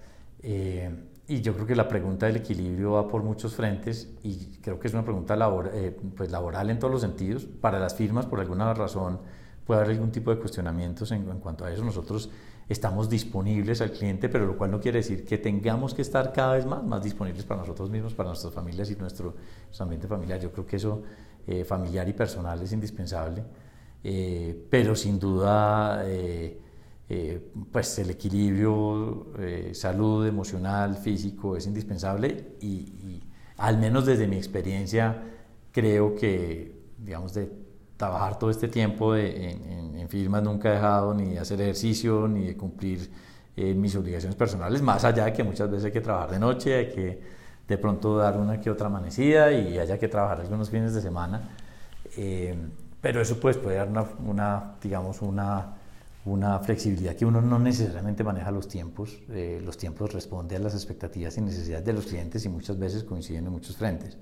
Eh, 0.41 0.89
y 1.27 1.41
yo 1.41 1.53
creo 1.53 1.65
que 1.65 1.75
la 1.75 1.87
pregunta 1.87 2.27
del 2.27 2.37
equilibrio 2.37 2.91
va 2.91 3.07
por 3.07 3.23
muchos 3.23 3.55
frentes 3.55 4.13
y 4.21 4.57
creo 4.61 4.79
que 4.79 4.87
es 4.87 4.93
una 4.93 5.03
pregunta 5.03 5.35
eh, 5.73 5.97
pues 6.15 6.31
laboral 6.31 6.69
en 6.69 6.77
todos 6.77 6.91
los 6.91 7.01
sentidos. 7.01 7.45
Para 7.45 7.79
las 7.79 7.95
firmas, 7.95 8.25
por 8.27 8.39
alguna 8.39 8.73
razón, 8.73 9.19
puede 9.65 9.81
haber 9.81 9.95
algún 9.95 10.11
tipo 10.11 10.29
de 10.29 10.39
cuestionamientos 10.39 11.11
en, 11.11 11.27
en 11.29 11.39
cuanto 11.39 11.65
a 11.65 11.71
eso. 11.71 11.83
Nosotros 11.83 12.29
estamos 12.67 13.09
disponibles 13.09 13.81
al 13.81 13.91
cliente, 13.91 14.29
pero 14.29 14.45
lo 14.45 14.57
cual 14.57 14.71
no 14.71 14.79
quiere 14.79 14.99
decir 14.99 15.25
que 15.25 15.37
tengamos 15.37 15.93
que 15.93 16.01
estar 16.01 16.33
cada 16.33 16.55
vez 16.55 16.65
más, 16.65 16.83
más 16.83 17.03
disponibles 17.03 17.43
para 17.45 17.61
nosotros 17.61 17.89
mismos, 17.89 18.13
para 18.13 18.29
nuestras 18.29 18.53
familias 18.53 18.89
y 18.89 18.95
nuestro, 18.95 19.35
ambiente 19.79 20.07
familiar. 20.07 20.39
Yo 20.39 20.51
creo 20.51 20.65
que 20.65 20.77
eso 20.77 21.03
eh, 21.45 21.63
familiar 21.63 22.07
y 22.09 22.13
personal 22.13 22.61
es 22.61 22.71
indispensable, 22.71 23.43
eh, 24.03 24.65
pero 24.69 24.95
sin 24.95 25.19
duda 25.19 26.03
eh, 26.05 26.59
pues 27.71 27.99
el 27.99 28.09
equilibrio, 28.09 29.27
salud 29.73 30.25
emocional, 30.25 30.95
físico 30.95 31.55
es 31.55 31.67
indispensable 31.67 32.55
y, 32.61 32.67
y 32.67 33.23
al 33.57 33.77
menos 33.77 34.07
desde 34.07 34.27
mi 34.27 34.37
experiencia 34.37 35.23
creo 35.71 36.15
que, 36.15 36.73
digamos, 36.97 37.35
de 37.35 37.64
trabajar 37.97 38.37
todo 38.37 38.49
este 38.49 38.67
tiempo 38.67 39.15
en, 39.15 40.07
firmas, 40.09 40.43
nunca 40.43 40.69
he 40.69 40.73
dejado 40.73 41.15
ni 41.15 41.31
de 41.31 41.39
hacer 41.39 41.59
ejercicio, 41.61 42.27
ni 42.27 42.45
de 42.45 42.55
cumplir 42.55 43.09
eh, 43.57 43.73
mis 43.73 43.95
obligaciones 43.95 44.35
personales, 44.35 44.81
más 44.83 45.03
allá 45.03 45.25
de 45.25 45.33
que 45.33 45.43
muchas 45.43 45.69
veces 45.69 45.85
hay 45.85 45.91
que 45.91 46.01
trabajar 46.01 46.29
de 46.29 46.39
noche, 46.39 46.75
hay 46.75 46.89
que 46.89 47.21
de 47.67 47.77
pronto 47.79 48.15
dar 48.15 48.37
una 48.37 48.61
que 48.61 48.69
otra 48.69 48.85
amanecida 48.85 49.51
y 49.51 49.79
haya 49.79 49.97
que 49.97 50.07
trabajar 50.07 50.41
algunos 50.41 50.69
fines 50.69 50.93
de 50.93 51.01
semana. 51.01 51.49
Eh, 52.17 52.55
pero 53.01 53.19
eso 53.19 53.39
pues 53.39 53.57
puede 53.57 53.77
dar 53.77 53.87
una, 53.89 54.05
una 54.25 54.75
digamos, 54.81 55.23
una, 55.23 55.73
una, 56.25 56.59
flexibilidad 56.59 57.15
que 57.15 57.25
uno 57.25 57.41
no 57.41 57.57
necesariamente 57.57 58.23
maneja 58.23 58.51
los 58.51 58.67
tiempos. 58.67 59.17
Eh, 59.29 59.59
los 59.65 59.77
tiempos 59.77 60.13
responden 60.13 60.61
a 60.61 60.65
las 60.65 60.75
expectativas 60.75 61.35
y 61.37 61.41
necesidades 61.41 61.83
de 61.83 61.93
los 61.93 62.05
clientes 62.05 62.45
y 62.45 62.49
muchas 62.49 62.77
veces 62.77 63.03
coinciden 63.03 63.47
en 63.47 63.51
muchos 63.51 63.75
frentes 63.75 64.17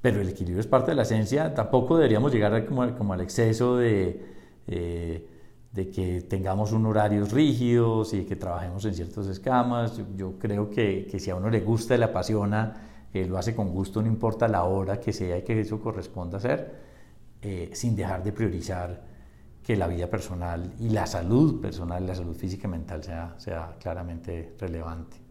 pero 0.00 0.20
el 0.20 0.28
equilibrio 0.28 0.60
es 0.60 0.66
parte 0.66 0.92
de 0.92 0.96
la 0.96 1.02
esencia. 1.02 1.54
Tampoco 1.54 1.96
deberíamos 1.96 2.32
llegar 2.32 2.64
como, 2.66 3.12
al 3.12 3.20
exceso 3.20 3.76
de, 3.76 4.24
eh, 4.66 5.28
de 5.72 5.90
que 5.90 6.22
tengamos 6.22 6.72
un 6.72 6.86
horarios 6.86 7.32
rígidos 7.32 8.14
y 8.14 8.24
que 8.24 8.36
trabajemos 8.36 8.84
en 8.84 8.94
ciertos 8.94 9.26
escamas. 9.26 10.00
Yo, 10.16 10.38
creo 10.38 10.70
que, 10.70 11.06
que, 11.10 11.18
si 11.18 11.30
a 11.30 11.36
uno 11.36 11.50
le 11.50 11.60
gusta 11.60 11.94
y 11.94 11.98
le 11.98 12.04
apasiona, 12.04 13.06
eh, 13.12 13.26
lo 13.26 13.38
hace 13.38 13.54
con 13.54 13.70
gusto, 13.70 14.02
no 14.02 14.08
importa 14.08 14.48
la 14.48 14.64
hora 14.64 15.00
que 15.00 15.12
sea 15.12 15.38
y 15.38 15.42
que 15.42 15.60
eso 15.60 15.80
corresponda 15.80 16.38
hacer, 16.38 16.74
eh, 17.42 17.70
sin 17.72 17.96
dejar 17.96 18.22
de 18.22 18.32
priorizar 18.32 19.02
que 19.62 19.76
la 19.76 19.86
vida 19.86 20.08
personal 20.08 20.74
y 20.78 20.90
la 20.90 21.06
salud 21.06 21.60
personal, 21.60 22.06
la 22.06 22.14
salud 22.14 22.34
física 22.34 22.68
y 22.68 22.70
mental 22.70 23.02
sea, 23.02 23.34
sea 23.38 23.76
claramente 23.78 24.54
relevante. 24.58 25.27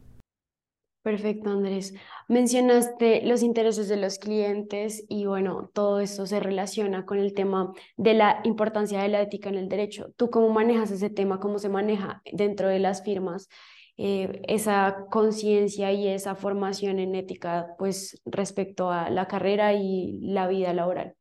Perfecto, 1.08 1.52
Andrés. 1.52 1.94
Mencionaste 2.28 3.22
los 3.26 3.42
intereses 3.42 3.88
de 3.88 3.96
los 3.96 4.20
clientes 4.20 5.06
y 5.08 5.26
bueno, 5.26 5.72
todo 5.74 6.02
esto 6.02 6.26
se 6.26 6.42
relaciona 6.42 7.06
con 7.06 7.18
el 7.18 7.34
tema 7.34 7.72
de 7.96 8.14
la 8.14 8.42
importancia 8.44 9.02
de 9.02 9.08
la 9.08 9.22
ética 9.22 9.48
en 9.48 9.56
el 9.56 9.70
derecho. 9.70 10.12
¿Tú 10.18 10.30
cómo 10.30 10.50
manejas 10.50 10.92
ese 10.92 11.10
tema? 11.10 11.40
¿Cómo 11.40 11.60
se 11.60 11.70
maneja 11.70 12.22
dentro 12.34 12.68
de 12.68 12.80
las 12.80 13.06
firmas 13.06 13.48
eh, 13.96 14.42
esa 14.50 15.06
conciencia 15.10 15.94
y 15.94 16.10
esa 16.10 16.36
formación 16.36 17.00
en 17.00 17.16
ética 17.16 17.68
pues 17.78 18.22
respecto 18.26 18.92
a 18.92 19.10
la 19.10 19.30
carrera 19.30 19.76
y 19.76 20.20
la 20.20 20.50
vida 20.50 20.74
laboral? 20.74 21.16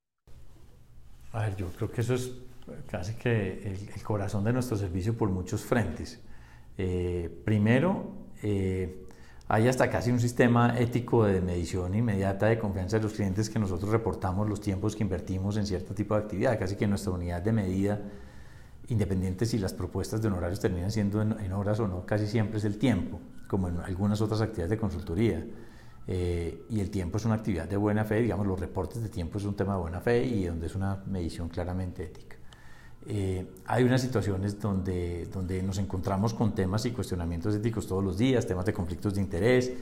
A 1.31 1.43
ver, 1.43 1.55
yo 1.55 1.69
creo 1.69 1.93
que 1.93 2.00
eso 2.00 2.14
es 2.14 2.33
casi 2.88 3.14
que 3.14 3.62
el, 3.62 4.02
corazón 4.02 4.43
de 4.43 4.52
nuestro 4.52 4.76
servicio 4.76 5.16
por 5.16 5.31
muchos 5.31 5.64
frentes. 5.64 6.21
Eh, 6.76 7.31
primero, 7.45 8.26
eh, 8.43 9.06
hay 9.49 9.69
hasta 9.69 9.88
casi 9.88 10.11
un 10.11 10.19
sistema 10.19 10.76
ético 10.76 11.25
de 11.25 11.41
medición 11.41 11.95
inmediata 11.95 12.47
de 12.47 12.59
confianza 12.59 12.97
de 12.97 13.05
los 13.05 13.12
clientes 13.12 13.49
que 13.49 13.61
nosotros 13.61 13.93
reportamos 13.93 14.49
los 14.49 14.61
tiempos 14.61 14.97
que 14.97 15.05
invertimos 15.05 15.57
en 15.57 15.67
cierto 15.67 15.95
tipo 15.95 16.15
de 16.15 16.23
actividad, 16.23 16.59
casi 16.59 16.75
que 16.75 16.88
nuestra 16.88 17.12
unidad 17.12 17.43
de 17.43 17.53
medida, 17.53 18.00
independiente 18.88 19.47
si 19.47 19.59
las 19.59 19.73
propuestas 19.73 20.21
de 20.21 20.29
honorarios 20.29 20.59
terminan 20.59 20.91
siendo 20.91 21.23
en, 21.23 21.53
horas 21.53 21.79
o 21.79 21.87
no, 21.87 22.05
casi 22.05 22.26
siempre 22.26 22.59
es 22.59 22.65
el 22.65 22.76
tiempo, 22.76 23.21
como 23.47 23.69
en 23.69 23.79
algunas 23.79 24.21
otras 24.21 24.41
actividades 24.41 24.71
de 24.71 24.79
consultoría. 24.79 25.47
Eh, 26.09 26.65
y 26.71 26.81
el 26.81 26.91
tiempo 26.91 27.19
es 27.19 27.25
una 27.25 27.35
actividad 27.35 27.69
de 27.69 27.76
buena 27.76 28.05
fe, 28.05 28.23
digamos, 28.23 28.47
los 28.47 28.59
reportes 28.59 29.00
de 29.03 29.09
tiempo 29.09 29.38
es 29.38 29.45
un 29.45 29.55
tema 29.55 29.75
de 29.75 29.81
buena 29.81 30.00
fe 30.00 30.25
y 30.25 30.45
donde 30.45 30.67
es 30.67 30.75
una 30.75 31.03
medición 31.07 31.49
claramente 31.49 32.05
ética. 32.05 32.25
Eh, 33.09 33.47
hay 33.67 33.85
unas 33.85 34.01
situaciones 34.01 34.61
donde, 34.61 35.27
donde 35.27 35.63
nos 35.63 35.79
encontramos 35.79 36.35
con 36.35 36.55
temas 36.55 36.85
y 36.87 36.91
cuestionamientos 36.91 37.55
éticos 37.55 37.87
todos 37.87 38.03
los 38.03 38.19
días, 38.19 38.47
temas 38.47 38.67
de 38.67 38.73
conflictos 38.73 39.15
de 39.15 39.21
interés, 39.21 39.73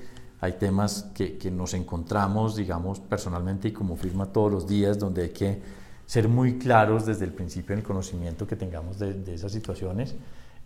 hay 0.41 0.53
temas 0.53 1.05
que, 1.15 1.39
que, 1.39 1.51
nos 1.51 1.73
encontramos, 1.73 2.57
digamos, 2.57 3.01
personalmente 3.01 3.69
y 3.69 3.73
como 3.73 3.97
firma 3.97 4.27
todos 4.27 4.53
los 4.53 4.67
días, 4.67 4.99
donde 4.99 5.23
hay 5.23 5.31
que 5.31 5.63
ser 6.05 6.29
muy 6.29 6.59
claros 6.59 7.07
desde 7.07 7.25
el 7.25 7.33
principio 7.33 7.73
en 7.73 7.79
el 7.79 7.85
conocimiento 7.85 8.47
que 8.47 8.57
tengamos 8.57 8.99
de, 8.99 9.15
de 9.15 9.35
esas 9.35 9.53
situaciones 9.53 10.15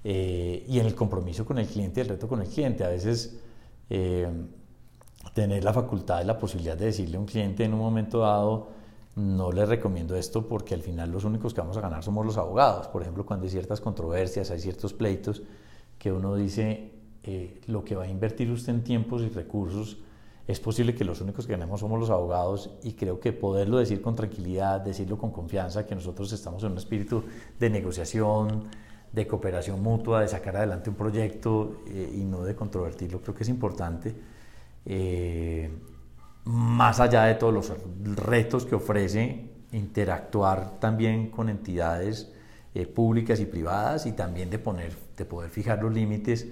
eh, 0.04 0.64
y 0.68 0.78
en 0.78 0.86
el 0.86 0.94
compromiso 0.94 1.44
con 1.44 1.58
el 1.58 1.66
cliente, 1.66 2.00
el 2.00 2.08
reto 2.08 2.28
con 2.28 2.40
el 2.40 2.48
cliente. 2.48 2.84
A 2.84 2.88
veces 2.88 3.38
eh, 3.90 4.28
tener 5.34 5.64
la 5.64 5.72
facultad 5.72 6.22
y 6.22 6.24
la 6.24 6.38
posibilidad 6.38 6.76
de 6.76 6.86
decirle 6.86 7.16
a 7.16 7.20
un 7.20 7.26
cliente 7.26 7.64
en 7.64 7.74
un 7.74 7.80
momento 7.80 8.20
dado, 8.20 8.68
no 9.18 9.50
les 9.50 9.68
recomiendo 9.68 10.14
esto 10.14 10.46
porque 10.46 10.74
al 10.74 10.82
final 10.82 11.10
los 11.10 11.24
únicos 11.24 11.52
que 11.52 11.60
vamos 11.60 11.76
a 11.76 11.80
ganar 11.80 12.02
somos 12.04 12.24
los 12.24 12.36
abogados. 12.36 12.86
Por 12.88 13.02
ejemplo, 13.02 13.26
cuando 13.26 13.44
hay 13.44 13.50
ciertas 13.50 13.80
controversias, 13.80 14.50
hay 14.50 14.60
ciertos 14.60 14.94
pleitos 14.94 15.42
que 15.98 16.12
uno 16.12 16.36
dice, 16.36 16.92
eh, 17.24 17.60
lo 17.66 17.84
que 17.84 17.96
va 17.96 18.04
a 18.04 18.08
invertir 18.08 18.50
usted 18.50 18.72
en 18.72 18.84
tiempos 18.84 19.22
y 19.22 19.28
recursos, 19.28 19.98
es 20.46 20.60
posible 20.60 20.94
que 20.94 21.04
los 21.04 21.20
únicos 21.20 21.46
que 21.46 21.52
ganemos 21.52 21.80
somos 21.80 21.98
los 22.00 22.08
abogados 22.08 22.70
y 22.82 22.92
creo 22.92 23.20
que 23.20 23.32
poderlo 23.32 23.78
decir 23.78 24.00
con 24.00 24.14
tranquilidad, 24.14 24.80
decirlo 24.80 25.18
con 25.18 25.30
confianza, 25.30 25.84
que 25.84 25.94
nosotros 25.94 26.32
estamos 26.32 26.62
en 26.62 26.72
un 26.72 26.78
espíritu 26.78 27.24
de 27.58 27.68
negociación, 27.68 28.68
de 29.12 29.26
cooperación 29.26 29.82
mutua, 29.82 30.22
de 30.22 30.28
sacar 30.28 30.56
adelante 30.56 30.90
un 30.90 30.96
proyecto 30.96 31.82
eh, 31.88 32.14
y 32.14 32.24
no 32.24 32.44
de 32.44 32.54
controvertirlo, 32.54 33.20
creo 33.20 33.34
que 33.34 33.42
es 33.42 33.48
importante. 33.48 34.14
Eh, 34.86 35.70
más 36.48 36.98
allá 36.98 37.24
de 37.24 37.34
todos 37.34 37.52
los 37.52 37.72
retos 38.16 38.64
que 38.64 38.74
ofrece 38.74 39.50
interactuar 39.70 40.80
también 40.80 41.30
con 41.30 41.50
entidades 41.50 42.32
eh, 42.74 42.86
públicas 42.86 43.38
y 43.40 43.44
privadas 43.44 44.06
y 44.06 44.12
también 44.12 44.48
de, 44.48 44.58
poner, 44.58 44.96
de 45.14 45.26
poder 45.26 45.50
fijar 45.50 45.82
los 45.82 45.92
límites 45.92 46.46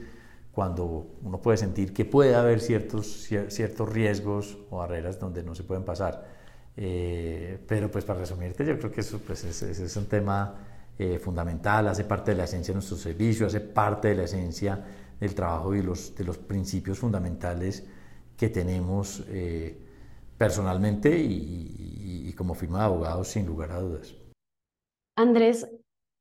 cuando 0.52 1.06
uno 1.22 1.40
puede 1.40 1.56
sentir 1.56 1.94
que 1.94 2.04
puede 2.04 2.34
haber 2.34 2.60
ciertos, 2.60 3.26
ciertos 3.48 3.88
riesgos 3.90 4.58
o 4.68 4.78
barreras 4.78 5.18
donde 5.18 5.42
no 5.42 5.54
se 5.54 5.62
pueden 5.62 5.84
pasar. 5.84 6.26
Eh, 6.76 7.58
pero 7.66 7.90
pues 7.90 8.04
para 8.04 8.18
resumirte, 8.18 8.66
yo 8.66 8.78
creo 8.78 8.92
que 8.92 9.00
eso 9.00 9.18
pues, 9.26 9.44
es, 9.44 9.62
es, 9.62 9.96
un 9.96 10.04
tema 10.04 10.56
eh, 10.98 11.18
fundamental, 11.18 11.88
hace 11.88 12.04
parte 12.04 12.32
de 12.32 12.36
la 12.36 12.44
esencia 12.44 12.72
de 12.72 12.76
nuestro 12.76 12.98
servicio, 12.98 13.46
hace 13.46 13.60
parte 13.60 14.08
de 14.08 14.14
la 14.14 14.24
esencia 14.24 14.84
del 15.18 15.34
trabajo 15.34 15.74
y 15.74 15.80
los, 15.80 16.14
de 16.14 16.24
los 16.24 16.36
principios 16.36 16.98
fundamentales 16.98 17.82
que 18.36 18.50
tenemos 18.50 19.24
personalmente 20.38 21.16
y, 21.18 22.32
como 22.36 22.54
firma 22.54 22.80
de 22.80 22.84
abogados 22.84 23.28
sin 23.28 23.46
lugar 23.46 23.72
a 23.72 23.80
dudas. 23.80 24.14
Andrés, 25.16 25.66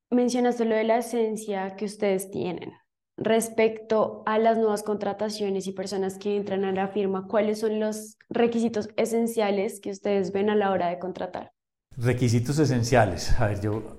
mencionaste 0.10 0.64
lo 0.64 0.76
de 0.76 0.86
la 0.86 1.00
esencia 1.00 1.76
que 1.76 1.84
ustedes 1.84 2.32
tienen. 2.32 2.72
Respecto 3.18 4.24
a 4.26 4.38
las 4.40 4.58
nuevas 4.58 4.82
contrataciones 4.84 5.68
y 5.68 5.74
personas 5.74 6.18
que 6.18 6.38
entran 6.38 6.64
a 6.64 6.72
la 6.72 6.88
firma, 6.88 7.28
¿cuáles 7.28 7.60
son 7.60 7.82
los 7.82 8.18
requisitos 8.30 8.90
esenciales 8.96 9.82
que 9.82 9.92
ustedes 9.92 10.32
ven 10.32 10.50
a 10.50 10.56
la 10.56 10.72
hora 10.72 10.88
de 10.88 11.00
contratar? 11.00 11.52
Requisitos 11.98 12.58
esenciales. 12.60 13.38
A 13.40 13.48
ver, 13.48 13.62
yo, 13.62 13.98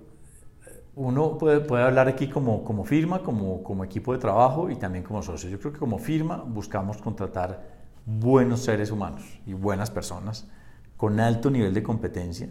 uno 0.95 1.37
puede, 1.37 1.61
puede 1.61 1.85
hablar 1.85 2.09
aquí 2.09 2.29
como, 2.29 2.65
como 2.65 2.85
firma, 2.85 3.23
como, 3.23 3.63
como 3.63 3.85
equipo 3.85 4.15
de 4.15 4.19
trabajo 4.19 4.71
y 4.71 4.77
también 4.77 5.05
como 5.05 5.23
socio. 5.23 5.51
Yo 5.51 5.59
creo 5.59 5.73
que 5.75 5.79
como 5.79 5.99
firma 5.99 6.39
buscamos 6.39 6.97
contratar 6.97 7.76
buenos 8.07 8.61
seres 8.61 8.91
humanos 8.93 9.23
y 9.45 9.53
buenas 9.53 9.91
personas 9.91 10.49
con 10.97 11.21
alto 11.21 11.51
nivel 11.51 11.75
de 11.75 11.83
competencia, 11.83 12.49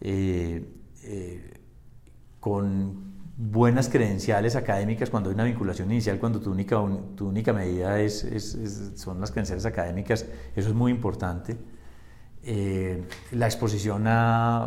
eh, 0.00 0.72
eh, 1.04 1.60
con 2.38 3.12
buenas 3.36 3.88
credenciales 3.88 4.54
académicas 4.54 5.10
cuando 5.10 5.30
hay 5.30 5.34
una 5.34 5.44
vinculación 5.44 5.90
inicial, 5.90 6.18
cuando 6.20 6.40
tu 6.40 6.52
única, 6.52 6.76
tu 7.16 7.28
única 7.28 7.52
medida 7.52 7.98
es, 7.98 8.92
son 8.94 9.20
las 9.20 9.30
credenciales 9.30 9.66
académicas, 9.66 10.26
eso 10.54 10.68
es 10.68 10.74
muy 10.74 10.92
importante. 10.92 11.56
Eh, 12.44 13.02
la 13.32 13.46
exposición 13.46 14.06
a, 14.06 14.64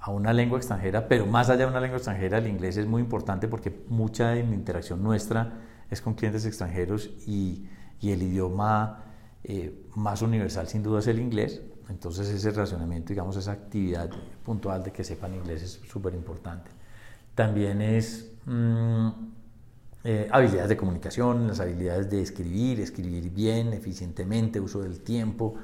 a, 0.00 0.10
una 0.10 0.32
lengua 0.32 0.58
extranjera, 0.58 1.06
pero 1.06 1.26
más 1.26 1.50
allá 1.50 1.66
de 1.66 1.66
una 1.66 1.80
lengua 1.80 1.98
extranjera, 1.98 2.38
el 2.38 2.48
inglés 2.48 2.76
es 2.76 2.86
muy 2.86 3.02
importante 3.02 3.46
porque 3.46 3.84
mucha 3.88 4.30
de 4.30 4.42
la 4.42 4.54
interacción 4.54 5.02
nuestra 5.02 5.60
es 5.88 6.00
con 6.00 6.14
clientes 6.14 6.46
extranjeros 6.46 7.10
y 7.26 7.68
y 8.00 8.12
el 8.12 8.22
idioma 8.22 9.04
eh, 9.44 9.86
más 9.94 10.22
universal 10.22 10.68
sin 10.68 10.82
duda 10.82 11.00
es 11.00 11.06
el 11.06 11.18
inglés. 11.18 11.60
Entonces 11.88 12.28
ese 12.28 12.50
relacionamiento, 12.50 13.08
digamos, 13.08 13.36
esa 13.36 13.52
actividad 13.52 14.10
puntual 14.44 14.82
de 14.84 14.92
que 14.92 15.02
sepan 15.02 15.34
inglés 15.34 15.62
es 15.62 15.80
súper 15.90 16.14
importante. 16.14 16.70
También 17.34 17.82
es 17.82 18.30
mm, 18.46 19.08
eh, 20.04 20.28
habilidades 20.30 20.68
de 20.68 20.76
comunicación, 20.76 21.48
las 21.48 21.60
habilidades 21.60 22.08
de 22.10 22.22
escribir, 22.22 22.80
escribir 22.80 23.30
bien, 23.30 23.72
eficientemente, 23.72 24.60
uso 24.60 24.82
del 24.82 25.00
tiempo, 25.00 25.56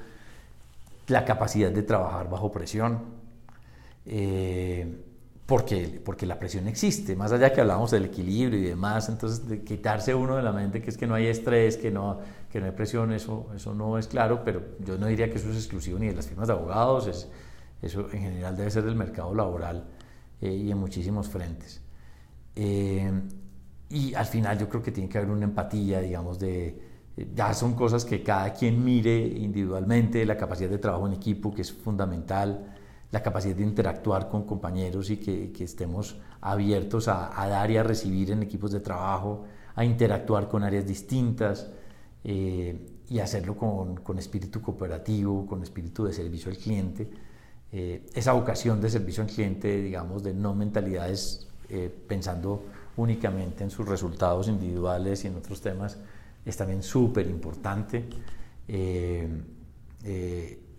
la 1.06 1.24
capacidad 1.24 1.70
de 1.70 1.82
trabajar 1.82 2.28
bajo 2.28 2.50
presión. 2.50 3.00
Eh, 4.04 5.05
porque, 5.46 6.00
porque 6.04 6.26
la 6.26 6.38
presión 6.40 6.66
existe, 6.66 7.14
más 7.14 7.30
allá 7.30 7.52
que 7.52 7.60
hablamos 7.60 7.92
del 7.92 8.06
equilibrio 8.06 8.58
y 8.58 8.64
demás, 8.64 9.08
entonces 9.08 9.46
de 9.46 9.62
quitarse 9.62 10.12
uno 10.12 10.36
de 10.36 10.42
la 10.42 10.52
mente 10.52 10.82
que 10.82 10.90
es 10.90 10.98
que 10.98 11.06
no 11.06 11.14
hay 11.14 11.28
estrés, 11.28 11.76
que 11.76 11.92
no, 11.92 12.18
que 12.50 12.58
no 12.58 12.66
hay 12.66 12.72
presión, 12.72 13.12
eso, 13.12 13.48
eso 13.54 13.72
no 13.72 13.96
es 13.96 14.08
claro, 14.08 14.42
pero 14.44 14.60
yo 14.84 14.98
no 14.98 15.06
diría 15.06 15.30
que 15.30 15.38
eso 15.38 15.48
es 15.50 15.56
exclusivo 15.56 16.00
ni 16.00 16.08
de 16.08 16.14
las 16.14 16.26
firmas 16.26 16.48
de 16.48 16.54
abogados, 16.54 17.06
es, 17.06 17.28
eso 17.80 18.10
en 18.12 18.22
general 18.22 18.56
debe 18.56 18.70
ser 18.72 18.84
del 18.84 18.96
mercado 18.96 19.32
laboral 19.34 19.84
eh, 20.40 20.50
y 20.52 20.70
en 20.70 20.78
muchísimos 20.78 21.28
frentes. 21.28 21.80
Eh, 22.56 23.08
y 23.88 24.14
al 24.14 24.26
final 24.26 24.58
yo 24.58 24.68
creo 24.68 24.82
que 24.82 24.90
tiene 24.90 25.08
que 25.08 25.18
haber 25.18 25.30
una 25.30 25.44
empatía, 25.44 26.00
digamos, 26.00 26.40
de, 26.40 26.76
ya 27.34 27.54
son 27.54 27.74
cosas 27.74 28.04
que 28.04 28.22
cada 28.24 28.52
quien 28.52 28.84
mire 28.84 29.16
individualmente, 29.16 30.26
la 30.26 30.36
capacidad 30.36 30.68
de 30.68 30.78
trabajo 30.78 31.06
en 31.06 31.12
equipo 31.12 31.54
que 31.54 31.62
es 31.62 31.72
fundamental, 31.72 32.75
la 33.10 33.22
capacidad 33.22 33.54
de 33.54 33.62
interactuar 33.62 34.28
con 34.28 34.44
compañeros 34.44 35.10
y 35.10 35.18
que, 35.18 35.52
estemos 35.62 36.18
abiertos 36.40 37.08
a, 37.08 37.40
a, 37.40 37.48
dar 37.48 37.70
y 37.70 37.76
a 37.76 37.82
recibir 37.82 38.30
en 38.32 38.42
equipos 38.42 38.72
de 38.72 38.80
trabajo, 38.80 39.44
a 39.74 39.84
interactuar 39.84 40.48
con 40.48 40.64
áreas 40.64 40.86
distintas 40.86 41.70
eh, 42.24 42.76
y 43.08 43.20
hacerlo 43.20 43.56
con, 43.56 43.98
con, 43.98 44.18
espíritu 44.18 44.60
cooperativo, 44.60 45.46
con 45.46 45.62
espíritu 45.62 46.06
de 46.06 46.12
servicio 46.12 46.50
al 46.50 46.56
cliente. 46.56 47.08
Eh, 47.70 48.04
esa 48.14 48.32
vocación 48.32 48.80
de 48.80 48.90
servicio 48.90 49.22
al 49.22 49.28
cliente, 49.28 49.80
digamos, 49.80 50.24
de 50.24 50.34
no 50.34 50.52
mentalidades 50.54 51.46
eh, 51.68 51.88
pensando 52.08 52.64
únicamente 52.96 53.62
en 53.62 53.70
sus 53.70 53.86
resultados 53.86 54.48
individuales 54.48 55.24
y 55.24 55.28
en 55.28 55.36
otros 55.36 55.60
temas, 55.60 55.98
es 56.44 56.56
también 56.56 56.82
súper 56.82 57.28
importante 57.28 58.08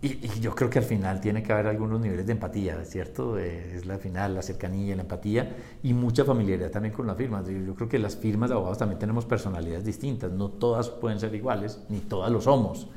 y, 0.00 0.40
yo 0.40 0.54
creo 0.54 0.70
que 0.70 0.78
al 0.78 0.84
final 0.84 1.20
tiene 1.20 1.42
que 1.42 1.52
haber 1.52 1.66
algunos 1.66 2.00
niveles 2.00 2.24
de 2.26 2.32
empatía, 2.32 2.84
¿cierto? 2.84 3.36
Eh, 3.36 3.74
es 3.76 3.86
la 3.86 3.98
final, 3.98 4.34
la 4.34 4.42
cercanía, 4.42 4.94
la 4.94 5.02
empatía 5.02 5.56
y 5.82 5.92
mucha 5.92 6.24
familiaridad 6.24 6.70
también 6.70 6.94
con 6.94 7.06
las 7.06 7.16
firmas. 7.16 7.46
Yo, 7.48 7.74
creo 7.74 7.88
que 7.88 7.98
las 7.98 8.16
firmas 8.16 8.50
de 8.50 8.54
abogados 8.54 8.78
también 8.78 9.00
tenemos 9.00 9.26
personalidades 9.26 9.84
distintas, 9.84 10.30
no 10.30 10.50
todas 10.50 10.88
pueden 10.88 11.18
ser 11.18 11.34
iguales, 11.34 11.80
ni 11.88 11.98
todas 11.98 12.30
lo 12.30 12.40
somos. 12.40 12.88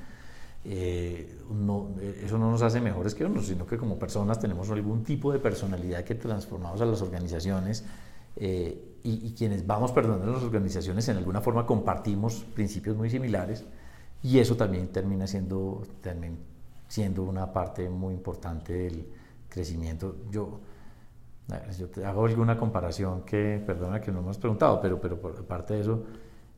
Eh, 0.64 1.40
no, 1.50 1.90
eso 2.24 2.38
no 2.38 2.52
nos 2.52 2.62
hace 2.62 2.80
mejores 2.80 3.16
que 3.16 3.26
unos, 3.26 3.48
sino 3.48 3.66
que 3.66 3.78
como 3.78 3.98
personas 3.98 4.40
tenemos 4.40 4.70
algún 4.70 5.04
tipo 5.04 5.34
de 5.34 5.40
personalidad 5.40 6.04
que 6.04 6.14
transformamos 6.14 6.82
a 6.82 6.86
las 6.86 7.02
organizaciones 7.02 7.84
eh, 8.36 9.00
y, 9.04 9.34
quienes 9.34 9.66
vamos 9.66 9.92
perdonando 9.92 10.32
las 10.34 10.44
organizaciones 10.44 11.10
en 11.10 11.18
alguna 11.18 11.42
forma 11.42 11.66
compartimos 11.66 12.46
principios 12.54 12.96
muy 12.96 13.10
similares 13.10 13.66
y 14.22 14.38
eso 14.38 14.56
también 14.56 14.90
termina 14.90 15.26
siendo, 15.26 15.82
también 16.02 16.51
siendo 16.92 17.24
una 17.24 17.54
parte 17.54 17.90
muy 17.90 18.14
importante 18.14 18.74
del 18.74 19.08
crecimiento. 19.48 20.18
Yo, 20.30 20.60
yo 21.80 21.88
te 21.88 22.04
hago 22.04 22.26
alguna 22.26 22.58
comparación 22.58 23.22
que, 23.22 23.64
perdona 23.66 24.02
que 24.02 24.12
no 24.12 24.20
hemos 24.20 24.38
preguntado, 24.38 24.82
pero, 24.82 25.00
pero 25.00 25.18
por 25.18 25.34
parte 25.46 25.76
de 25.76 25.80
eso, 25.80 26.04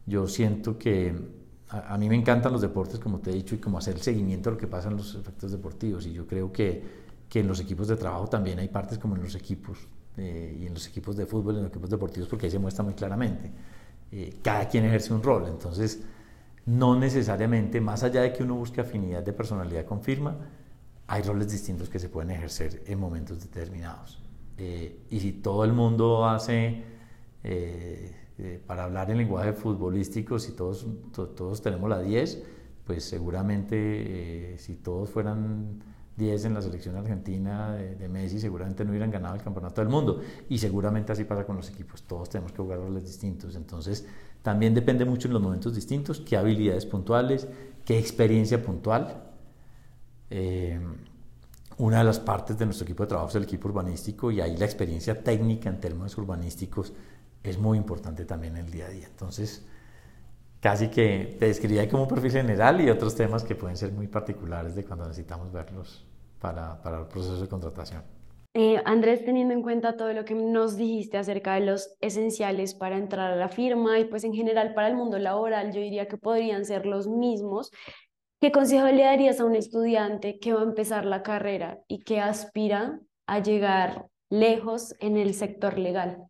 yo 0.07 0.27
siento 0.27 0.75
que 0.75 1.15
a, 1.69 1.95
mí 1.99 2.09
me 2.09 2.15
encantan 2.15 2.51
los 2.51 2.61
deportes, 2.61 2.99
como 2.99 3.19
te 3.19 3.29
he 3.29 3.33
dicho, 3.35 3.53
y 3.53 3.59
como 3.59 3.77
hacer 3.77 3.93
el 3.93 4.01
seguimiento 4.01 4.49
de 4.49 4.55
lo 4.55 4.59
que 4.59 4.65
pasa 4.65 4.89
en 4.89 4.97
los 4.97 5.13
efectos 5.13 5.51
deportivos. 5.51 6.07
Y 6.07 6.13
yo 6.13 6.25
creo 6.25 6.51
que, 6.51 6.81
que 7.29 7.41
en 7.41 7.47
los 7.47 7.59
equipos 7.59 7.87
de 7.87 7.95
trabajo 7.95 8.27
también 8.27 8.57
hay 8.57 8.69
partes 8.69 8.97
como 8.97 9.15
en 9.15 9.21
los 9.21 9.35
equipos, 9.35 9.87
eh, 10.17 10.57
y 10.61 10.65
en 10.65 10.73
los 10.73 10.87
equipos 10.87 11.15
de 11.15 11.27
fútbol, 11.27 11.57
en 11.57 11.61
los 11.61 11.69
equipos 11.69 11.91
deportivos, 11.91 12.27
porque 12.27 12.47
ahí 12.47 12.51
se 12.51 12.57
muestra 12.57 12.83
muy 12.83 12.95
claramente. 12.95 13.51
Eh, 14.11 14.39
cada 14.41 14.67
quien 14.67 14.85
ejerce 14.85 15.13
un 15.13 15.21
rol. 15.21 15.45
Entonces, 15.47 16.01
no 16.65 16.95
necesariamente, 16.95 17.81
más 17.81 18.03
allá 18.03 18.21
de 18.21 18.33
que 18.33 18.43
uno 18.43 18.55
busque 18.55 18.81
afinidad 18.81 19.23
de 19.23 19.33
personalidad 19.33 19.85
con 19.85 20.01
firma, 20.01 20.37
hay 21.07 21.21
roles 21.23 21.51
distintos 21.51 21.89
que 21.89 21.99
se 21.99 22.09
pueden 22.09 22.31
ejercer 22.31 22.83
en 22.85 22.99
momentos 22.99 23.39
determinados. 23.41 24.21
Eh, 24.57 24.99
y 25.09 25.19
si 25.19 25.33
todo 25.33 25.65
el 25.65 25.73
mundo 25.73 26.25
hace 26.25 26.83
eh, 27.43 28.13
para 28.65 28.85
hablar 28.85 29.11
en 29.11 29.17
lenguaje 29.17 29.53
futbolístico, 29.53 30.39
si 30.39 30.53
todos, 30.53 30.85
todos 31.11 31.61
tenemos 31.61 31.89
la 31.89 31.99
10, 31.99 32.43
pues 32.85 33.03
seguramente 33.03 33.75
eh, 33.75 34.57
si 34.57 34.75
todos 34.75 35.09
fueran 35.09 35.83
10 36.15 36.45
en 36.45 36.53
la 36.53 36.61
selección 36.61 36.95
argentina 36.95 37.73
de, 37.73 38.07
Messi, 38.07 38.39
seguramente 38.39 38.85
no 38.85 38.91
hubieran 38.91 39.09
ganado 39.09 39.35
el 39.35 39.41
campeonato 39.41 39.81
del 39.81 39.89
mundo. 39.89 40.21
Y 40.49 40.57
seguramente 40.57 41.11
así 41.11 41.23
pasa 41.23 41.45
con 41.45 41.55
los 41.55 41.69
equipos, 41.69 42.03
todos 42.03 42.29
tenemos 42.29 42.51
que 42.51 42.57
jugar 42.57 42.79
roles 42.79 43.03
distintos. 43.03 43.55
Entonces, 43.55 44.05
también 44.41 44.73
depende 44.73 45.05
mucho 45.05 45.27
en 45.27 45.33
los 45.33 45.41
momentos 45.41 45.73
distintos, 45.73 46.19
qué 46.19 46.37
habilidades 46.37 46.85
puntuales, 46.85 47.47
qué 47.85 47.97
experiencia 47.97 48.61
puntual. 48.61 49.23
Eh, 50.29 50.79
una 51.77 51.99
de 51.99 52.03
las 52.03 52.19
partes 52.19 52.57
de 52.57 52.65
nuestro 52.65 52.85
equipo 52.85 53.03
de 53.03 53.07
trabajo 53.07 53.29
es 53.29 53.35
el 53.35 53.43
equipo 53.43 53.67
urbanístico 53.67 54.29
y 54.31 54.41
ahí 54.41 54.55
la 54.57 54.65
experiencia 54.65 55.23
técnica 55.23 55.69
en 55.69 55.79
términos 55.79 56.17
urbanísticos 56.17 56.93
es 57.41 57.57
muy 57.57 57.77
importante 57.77 58.25
también 58.25 58.57
en 58.57 58.65
el 58.65 58.71
día 58.71 58.85
a 58.85 58.89
día. 58.89 59.07
Entonces, 59.07 59.65
casi 60.63 60.87
que 60.87 61.35
te 61.37 61.47
describía 61.47 61.89
como 61.89 62.03
un 62.03 62.09
perfil 62.09 62.31
general 62.31 62.79
y 62.79 62.89
otros 62.89 63.13
temas 63.15 63.43
que 63.43 63.53
pueden 63.53 63.75
ser 63.75 63.91
muy 63.91 64.07
particulares 64.07 64.73
de 64.75 64.85
cuando 64.85 65.05
necesitamos 65.05 65.51
verlos 65.51 66.05
para, 66.39 66.81
para 66.81 67.01
el 67.01 67.07
proceso 67.07 67.41
de 67.41 67.49
contratación. 67.49 68.01
Eh, 68.53 68.81
Andrés, 68.85 69.25
teniendo 69.25 69.53
en 69.53 69.61
cuenta 69.61 69.97
todo 69.97 70.13
lo 70.13 70.23
que 70.23 70.35
nos 70.35 70.77
dijiste 70.77 71.17
acerca 71.17 71.55
de 71.55 71.65
los 71.65 71.93
esenciales 71.99 72.75
para 72.75 72.97
entrar 72.97 73.33
a 73.33 73.35
la 73.35 73.49
firma 73.49 73.99
y 73.99 74.05
pues 74.05 74.23
en 74.23 74.33
general 74.33 74.73
para 74.73 74.87
el 74.87 74.95
mundo 74.95 75.19
laboral, 75.19 75.73
yo 75.73 75.81
diría 75.81 76.07
que 76.07 76.17
podrían 76.17 76.63
ser 76.63 76.85
los 76.85 77.07
mismos. 77.09 77.69
¿Qué 78.39 78.53
consejo 78.53 78.85
le 78.85 79.03
darías 79.03 79.41
a 79.41 79.45
un 79.45 79.55
estudiante 79.55 80.39
que 80.39 80.53
va 80.53 80.61
a 80.61 80.65
empezar 80.65 81.03
la 81.03 81.23
carrera 81.23 81.81
y 81.89 82.03
que 82.03 82.21
aspira 82.21 83.01
a 83.27 83.39
llegar 83.39 84.05
lejos 84.29 84.95
en 85.01 85.17
el 85.17 85.33
sector 85.33 85.77
legal? 85.77 86.29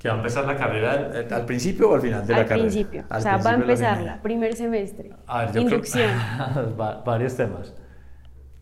Que 0.00 0.08
va 0.08 0.14
a 0.14 0.16
empezar 0.16 0.46
la 0.46 0.56
carrera 0.56 1.12
al 1.30 1.44
principio 1.44 1.90
o 1.90 1.94
al 1.94 2.00
final 2.00 2.26
de 2.26 2.32
la 2.32 2.46
carrera. 2.46 2.54
Al 2.54 2.70
principio, 2.70 3.04
o 3.10 3.20
sea, 3.20 3.36
va 3.36 3.50
a 3.50 3.54
empezar 3.54 4.00
la 4.00 4.22
primer 4.22 4.56
semestre. 4.56 5.10
A 5.26 5.44
ver, 5.44 5.52
yo 5.52 5.60
Inducción. 5.60 6.10
Creo, 6.54 7.02
varios 7.04 7.36
temas. 7.36 7.74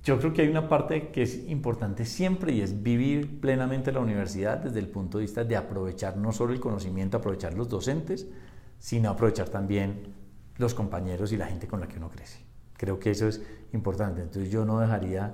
Yo 0.02 0.18
creo 0.18 0.32
que 0.32 0.42
hay 0.42 0.48
una 0.48 0.68
parte 0.68 1.10
que 1.10 1.22
es 1.22 1.48
importante 1.48 2.04
siempre 2.06 2.52
y 2.54 2.60
es 2.60 2.82
vivir 2.82 3.40
plenamente 3.40 3.92
la 3.92 4.00
universidad 4.00 4.58
desde 4.58 4.80
el 4.80 4.88
punto 4.88 5.18
de 5.18 5.22
vista 5.22 5.44
de 5.44 5.54
aprovechar 5.54 6.16
no 6.16 6.32
solo 6.32 6.52
el 6.52 6.58
conocimiento, 6.58 7.18
aprovechar 7.18 7.54
los 7.54 7.68
docentes, 7.68 8.26
sino 8.80 9.08
aprovechar 9.08 9.48
también 9.48 10.14
los 10.56 10.74
compañeros 10.74 11.30
y 11.30 11.36
la 11.36 11.46
gente 11.46 11.68
con 11.68 11.78
la 11.78 11.86
que 11.86 11.98
uno 11.98 12.10
crece. 12.10 12.40
Creo 12.76 12.98
que 12.98 13.12
eso 13.12 13.28
es 13.28 13.40
importante. 13.72 14.22
Entonces 14.22 14.50
yo 14.50 14.64
no 14.64 14.80
dejaría, 14.80 15.32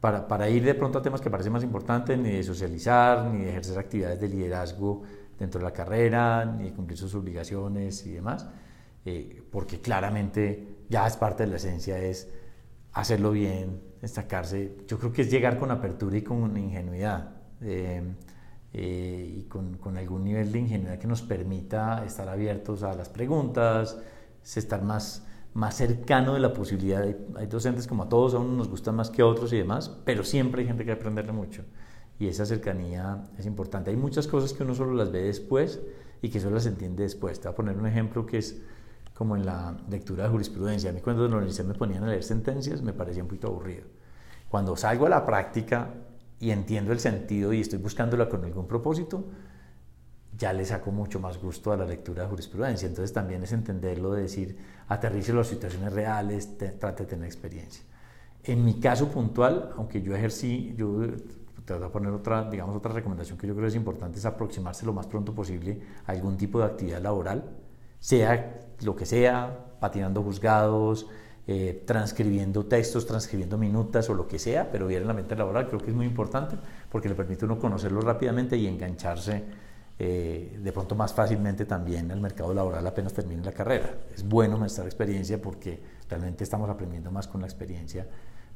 para, 0.00 0.28
para 0.28 0.50
ir 0.50 0.64
de 0.64 0.74
pronto 0.74 0.98
a 0.98 1.02
temas 1.02 1.22
que 1.22 1.30
parecen 1.30 1.54
más 1.54 1.62
importantes, 1.62 2.18
ni 2.18 2.32
de 2.32 2.42
socializar, 2.42 3.24
ni 3.24 3.44
de 3.44 3.50
ejercer 3.50 3.78
actividades 3.78 4.20
de 4.20 4.28
liderazgo 4.28 5.02
dentro 5.38 5.60
de 5.60 5.64
la 5.64 5.72
carrera, 5.72 6.44
ni 6.44 6.70
cumplir 6.70 6.98
sus 6.98 7.14
obligaciones 7.14 8.06
y 8.06 8.12
demás, 8.12 8.48
eh, 9.04 9.42
porque 9.50 9.80
claramente 9.80 10.76
ya 10.88 11.06
es 11.06 11.16
parte 11.16 11.44
de 11.44 11.50
la 11.50 11.56
esencia, 11.56 11.98
es 11.98 12.28
hacerlo 12.92 13.32
bien, 13.32 13.80
destacarse. 14.00 14.76
Yo 14.86 14.98
creo 14.98 15.12
que 15.12 15.22
es 15.22 15.30
llegar 15.30 15.58
con 15.58 15.70
apertura 15.70 16.16
y 16.16 16.22
con 16.22 16.56
ingenuidad. 16.56 17.30
Eh, 17.60 18.02
eh, 18.72 19.34
y 19.38 19.42
con, 19.44 19.78
con, 19.78 19.96
algún 19.96 20.24
nivel 20.24 20.52
de 20.52 20.58
ingenuidad 20.58 20.98
que 20.98 21.06
nos 21.06 21.22
permita 21.22 22.04
estar 22.04 22.28
abiertos 22.28 22.82
a 22.82 22.92
las 22.92 23.08
preguntas, 23.08 23.96
estar 24.44 24.82
más, 24.82 25.26
más 25.54 25.76
cercano 25.76 26.34
de 26.34 26.40
la 26.40 26.52
posibilidad. 26.52 27.02
hay 27.36 27.46
docentes 27.46 27.86
como 27.86 28.02
a 28.02 28.08
todos, 28.10 28.34
a 28.34 28.38
unos 28.38 28.54
nos 28.54 28.68
gustan 28.68 28.96
más 28.96 29.08
que 29.08 29.22
a 29.22 29.26
otros 29.26 29.52
y 29.54 29.56
demás, 29.56 29.88
pero 30.04 30.24
siempre 30.24 30.60
hay 30.60 30.66
gente 30.66 30.84
que 30.84 30.92
aprenderle 30.92 31.32
mucho 31.32 31.64
y 32.18 32.28
esa 32.28 32.46
cercanía 32.46 33.24
es 33.38 33.46
importante. 33.46 33.90
Hay 33.90 33.96
muchas 33.96 34.26
cosas 34.26 34.52
que 34.52 34.62
uno 34.62 34.74
solo 34.74 34.94
las 34.94 35.10
ve 35.10 35.22
después 35.22 35.80
y 36.22 36.30
que 36.30 36.40
solo 36.40 36.56
las 36.56 36.66
entiende 36.66 37.02
después. 37.02 37.40
Te 37.40 37.48
voy 37.48 37.52
a 37.52 37.56
poner 37.56 37.76
un 37.76 37.86
ejemplo 37.86 38.24
que 38.24 38.38
es 38.38 38.60
como 39.14 39.36
en 39.36 39.46
la 39.46 39.76
lectura 39.90 40.24
de 40.24 40.30
jurisprudencia. 40.30 40.90
A 40.90 40.92
mí 40.92 41.00
cuando 41.00 41.24
en 41.24 41.30
la 41.30 41.36
universidad 41.38 41.66
me 41.66 41.74
ponían 41.74 42.04
a 42.04 42.08
leer 42.08 42.22
sentencias 42.22 42.82
me 42.82 42.92
parecía 42.92 43.22
un 43.22 43.28
poquito 43.28 43.48
aburrido. 43.48 43.84
Cuando 44.48 44.76
salgo 44.76 45.06
a 45.06 45.08
la 45.08 45.24
práctica 45.24 45.90
y 46.38 46.50
entiendo 46.50 46.92
el 46.92 47.00
sentido 47.00 47.52
y 47.52 47.60
estoy 47.60 47.78
buscándola 47.78 48.28
con 48.28 48.44
algún 48.44 48.66
propósito, 48.66 49.24
ya 50.36 50.52
le 50.52 50.64
saco 50.64 50.92
mucho 50.92 51.18
más 51.18 51.38
gusto 51.38 51.72
a 51.72 51.76
la 51.76 51.86
lectura 51.86 52.22
de 52.22 52.28
jurisprudencia. 52.28 52.86
Entonces 52.86 53.12
también 53.12 53.42
es 53.42 53.52
entenderlo 53.52 54.12
de 54.12 54.22
decir, 54.22 54.56
aterrice 54.88 55.32
las 55.32 55.46
situaciones 55.48 55.92
reales, 55.92 56.56
trate 56.58 57.04
de 57.04 57.10
tener 57.10 57.26
experiencia. 57.26 57.84
En 58.44 58.64
mi 58.64 58.78
caso 58.78 59.08
puntual, 59.08 59.72
aunque 59.76 60.02
yo 60.02 60.14
ejercí, 60.14 60.74
yo 60.76 61.00
te 61.66 61.74
voy 61.74 61.82
a 61.82 61.88
poner 61.90 62.12
otra, 62.12 62.48
digamos, 62.48 62.76
otra 62.76 62.92
recomendación 62.92 63.36
que 63.36 63.46
yo 63.46 63.54
creo 63.54 63.66
es 63.66 63.74
importante, 63.74 64.18
es 64.18 64.24
aproximarse 64.24 64.86
lo 64.86 64.92
más 64.92 65.06
pronto 65.06 65.34
posible 65.34 65.80
a 66.06 66.12
algún 66.12 66.36
tipo 66.36 66.60
de 66.60 66.64
actividad 66.64 67.02
laboral, 67.02 67.44
sea 67.98 68.60
lo 68.82 68.94
que 68.94 69.04
sea, 69.04 69.66
patinando 69.80 70.22
juzgados, 70.22 71.06
eh, 71.48 71.82
transcribiendo 71.84 72.66
textos, 72.66 73.04
transcribiendo 73.04 73.58
minutas 73.58 74.08
o 74.10 74.14
lo 74.14 74.28
que 74.28 74.38
sea, 74.38 74.70
pero 74.70 74.86
bien 74.86 75.02
en 75.02 75.08
la 75.08 75.14
mente 75.14 75.34
laboral 75.34 75.66
creo 75.66 75.80
que 75.80 75.90
es 75.90 75.96
muy 75.96 76.06
importante 76.06 76.56
porque 76.90 77.08
le 77.08 77.14
permite 77.14 77.44
a 77.44 77.46
uno 77.46 77.58
conocerlo 77.58 78.00
rápidamente 78.00 78.56
y 78.56 78.66
engancharse 78.66 79.44
eh, 79.98 80.58
de 80.62 80.72
pronto 80.72 80.94
más 80.94 81.14
fácilmente 81.14 81.64
también 81.64 82.10
al 82.10 82.20
mercado 82.20 82.52
laboral 82.52 82.86
apenas 82.86 83.12
termine 83.12 83.42
la 83.42 83.52
carrera. 83.52 83.94
Es 84.14 84.28
bueno 84.28 84.56
nuestra 84.56 84.84
experiencia 84.84 85.40
porque 85.40 85.80
realmente 86.08 86.44
estamos 86.44 86.70
aprendiendo 86.70 87.10
más 87.10 87.26
con 87.26 87.40
la 87.40 87.46
experiencia, 87.46 88.06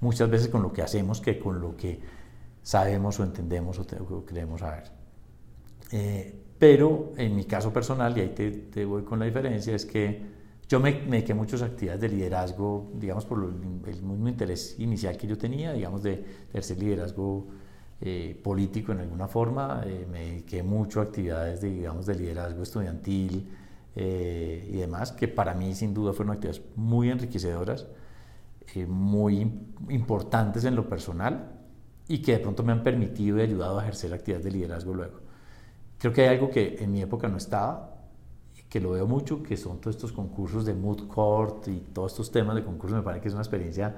muchas 0.00 0.28
veces 0.30 0.48
con 0.48 0.62
lo 0.62 0.72
que 0.72 0.82
hacemos 0.82 1.20
que 1.20 1.38
con 1.38 1.60
lo 1.60 1.76
que 1.76 2.00
sabemos 2.62 3.18
o 3.20 3.24
entendemos 3.24 3.78
o, 3.78 4.24
creemos 4.24 4.60
saber. 4.60 4.84
Eh, 5.92 6.34
pero 6.58 7.12
en 7.16 7.34
mi 7.34 7.44
caso 7.44 7.72
personal, 7.72 8.16
y 8.16 8.20
ahí 8.20 8.70
te, 8.70 8.84
voy 8.84 9.02
con 9.02 9.18
la 9.18 9.24
diferencia, 9.24 9.74
es 9.74 9.86
que 9.86 10.40
yo 10.68 10.78
me, 10.78 10.92
me 10.92 11.16
dediqué 11.16 11.34
muchas 11.34 11.62
actividades 11.62 12.02
de 12.02 12.08
liderazgo, 12.08 12.92
digamos, 12.94 13.24
por 13.24 13.42
el, 13.42 13.54
mismo 14.02 14.28
interés 14.28 14.76
inicial 14.78 15.16
que 15.16 15.26
yo 15.26 15.38
tenía, 15.38 15.72
digamos, 15.72 16.02
de, 16.02 16.24
ejercer 16.50 16.78
liderazgo 16.78 17.46
eh, 18.00 18.38
político 18.42 18.92
en 18.92 19.00
alguna 19.00 19.26
forma. 19.26 19.82
Eh, 19.86 20.06
me 20.10 20.20
dediqué 20.20 20.62
mucho 20.62 21.00
a 21.00 21.04
actividades, 21.04 21.62
de, 21.62 21.70
digamos, 21.70 22.06
de 22.06 22.14
liderazgo 22.14 22.62
estudiantil 22.62 23.48
y 23.96 24.76
demás, 24.76 25.12
que 25.12 25.28
para 25.28 25.52
mí 25.52 25.74
sin 25.74 25.92
duda 25.92 26.12
fueron 26.14 26.34
actividades 26.34 26.62
muy 26.76 27.10
enriquecedoras, 27.10 27.86
muy 28.86 29.40
importantes 29.88 30.64
en 30.64 30.76
lo 30.76 30.88
personal 30.88 31.59
y 32.10 32.18
que 32.18 32.32
de 32.32 32.38
pronto 32.40 32.64
me 32.64 32.72
han 32.72 32.82
permitido 32.82 33.38
y 33.38 33.42
ayudado 33.42 33.78
a 33.78 33.82
ejercer 33.82 34.12
actividades 34.12 34.44
de 34.44 34.50
liderazgo 34.50 34.92
luego. 34.92 35.20
Creo 35.96 36.12
que 36.12 36.22
hay 36.22 36.34
algo 36.34 36.50
que 36.50 36.78
en 36.80 36.90
mi 36.90 37.00
época 37.00 37.28
no 37.28 37.36
estaba, 37.36 37.98
que 38.68 38.80
lo 38.80 38.90
veo 38.90 39.06
mucho, 39.06 39.44
que 39.44 39.56
son 39.56 39.80
todos 39.80 39.94
estos 39.94 40.10
concursos 40.10 40.64
de 40.64 40.74
mood 40.74 41.06
court 41.06 41.68
y 41.68 41.78
todos 41.92 42.10
estos 42.10 42.32
temas 42.32 42.56
de 42.56 42.64
concursos, 42.64 42.98
me 42.98 43.04
parece 43.04 43.22
que 43.22 43.28
es 43.28 43.34
una 43.34 43.44
experiencia 43.44 43.94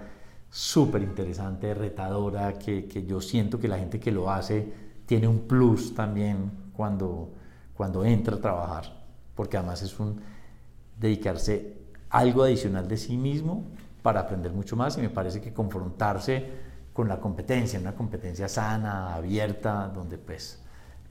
súper 0.51 1.01
interesante, 1.03 1.73
retadora, 1.73 2.59
que, 2.59 2.85
que, 2.85 3.07
yo 3.07 3.19
siento 3.23 3.59
que 3.59 3.67
la 3.67 3.79
gente 3.79 3.99
que 3.99 4.13
lo 4.13 4.31
hace 4.31 4.71
tiene 5.07 5.27
un 5.27 5.49
plus 5.49 5.95
también 5.95 6.51
cuando, 6.75 7.31
cuando 7.73 8.05
entra 8.05 8.37
a 8.37 8.41
trabajar, 8.43 9.07
porque 9.35 9.57
además 9.57 9.81
es 9.81 9.99
un 9.99 10.21
dedicarse 11.01 11.79
algo 12.11 12.43
adicional 12.43 12.87
de 12.89 12.99
sí 12.99 13.17
mismo 13.17 13.65
para 14.03 14.21
aprender 14.21 14.53
mucho 14.53 14.77
más 14.77 14.99
y 14.99 15.01
me 15.01 15.09
parece 15.09 15.41
que 15.41 15.55
confrontarse 15.55 16.72
con 16.93 17.09
la 17.09 17.21
competencia, 17.21 17.79
una 17.79 17.95
competencia 17.95 18.49
sana, 18.49 19.15
abierta, 19.15 19.89
donde 19.89 20.19
pues, 20.19 20.63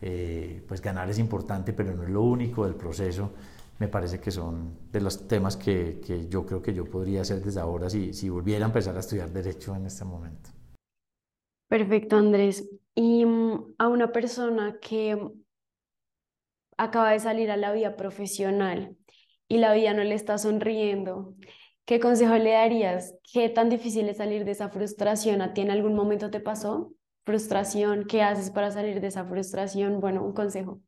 eh, 0.01 0.63
pues 0.67 0.81
ganar 0.81 1.09
es 1.09 1.19
importante, 1.19 1.73
pero 1.73 1.93
no 1.95 2.03
es 2.03 2.09
lo 2.09 2.21
único 2.21 2.65
del 2.65 2.75
proceso, 2.75 3.31
me 3.79 3.87
parece 3.87 4.19
que 4.19 4.29
son 4.29 4.91
de 4.91 5.01
los 5.01 5.27
temas 5.27 5.57
que, 5.57 5.99
que 6.05 6.27
yo 6.27 6.45
creo 6.45 6.61
que 6.61 6.73
yo 6.73 6.85
podría 6.85 7.21
hacer 7.21 7.41
desde 7.43 7.59
ahora 7.59 7.89
si, 7.89 8.13
si 8.13 8.29
volviera 8.29 8.65
a 8.65 8.67
empezar 8.67 8.95
a 8.95 8.99
estudiar 8.99 9.29
derecho 9.31 9.75
en 9.75 9.87
este 9.87 10.05
momento. 10.05 10.51
Perfecto, 11.67 12.17
Andrés. 12.17 12.69
Y 12.93 13.25
mm, 13.25 13.75
a 13.79 13.87
una 13.87 14.11
persona 14.11 14.77
que 14.79 15.17
acaba 16.77 17.11
de 17.11 17.19
salir 17.19 17.49
a 17.49 17.57
la 17.57 17.71
vida 17.71 17.95
profesional 17.95 18.97
y 19.47 19.57
la 19.57 19.73
vida 19.73 19.93
no 19.93 20.03
le 20.03 20.15
está 20.15 20.37
sonriendo, 20.37 21.35
¿qué 21.91 21.99
consejo 21.99 22.35
le 22.35 22.53
darías? 22.53 23.15
¿Qué 23.33 23.49
tan 23.49 23.67
difícil 23.67 24.07
es 24.07 24.15
salir 24.15 24.45
de 24.45 24.51
esa 24.51 24.69
frustración? 24.69 25.41
¿A 25.41 25.53
ti 25.53 25.59
en 25.59 25.71
algún 25.71 25.93
momento 25.93 26.31
te 26.31 26.39
pasó 26.39 26.93
frustración? 27.25 28.05
¿Qué 28.05 28.23
haces 28.23 28.49
para 28.49 28.71
salir 28.71 29.01
de 29.01 29.07
esa 29.07 29.25
frustración? 29.25 29.99
Bueno, 29.99 30.23
un 30.23 30.31
consejo. 30.31 30.79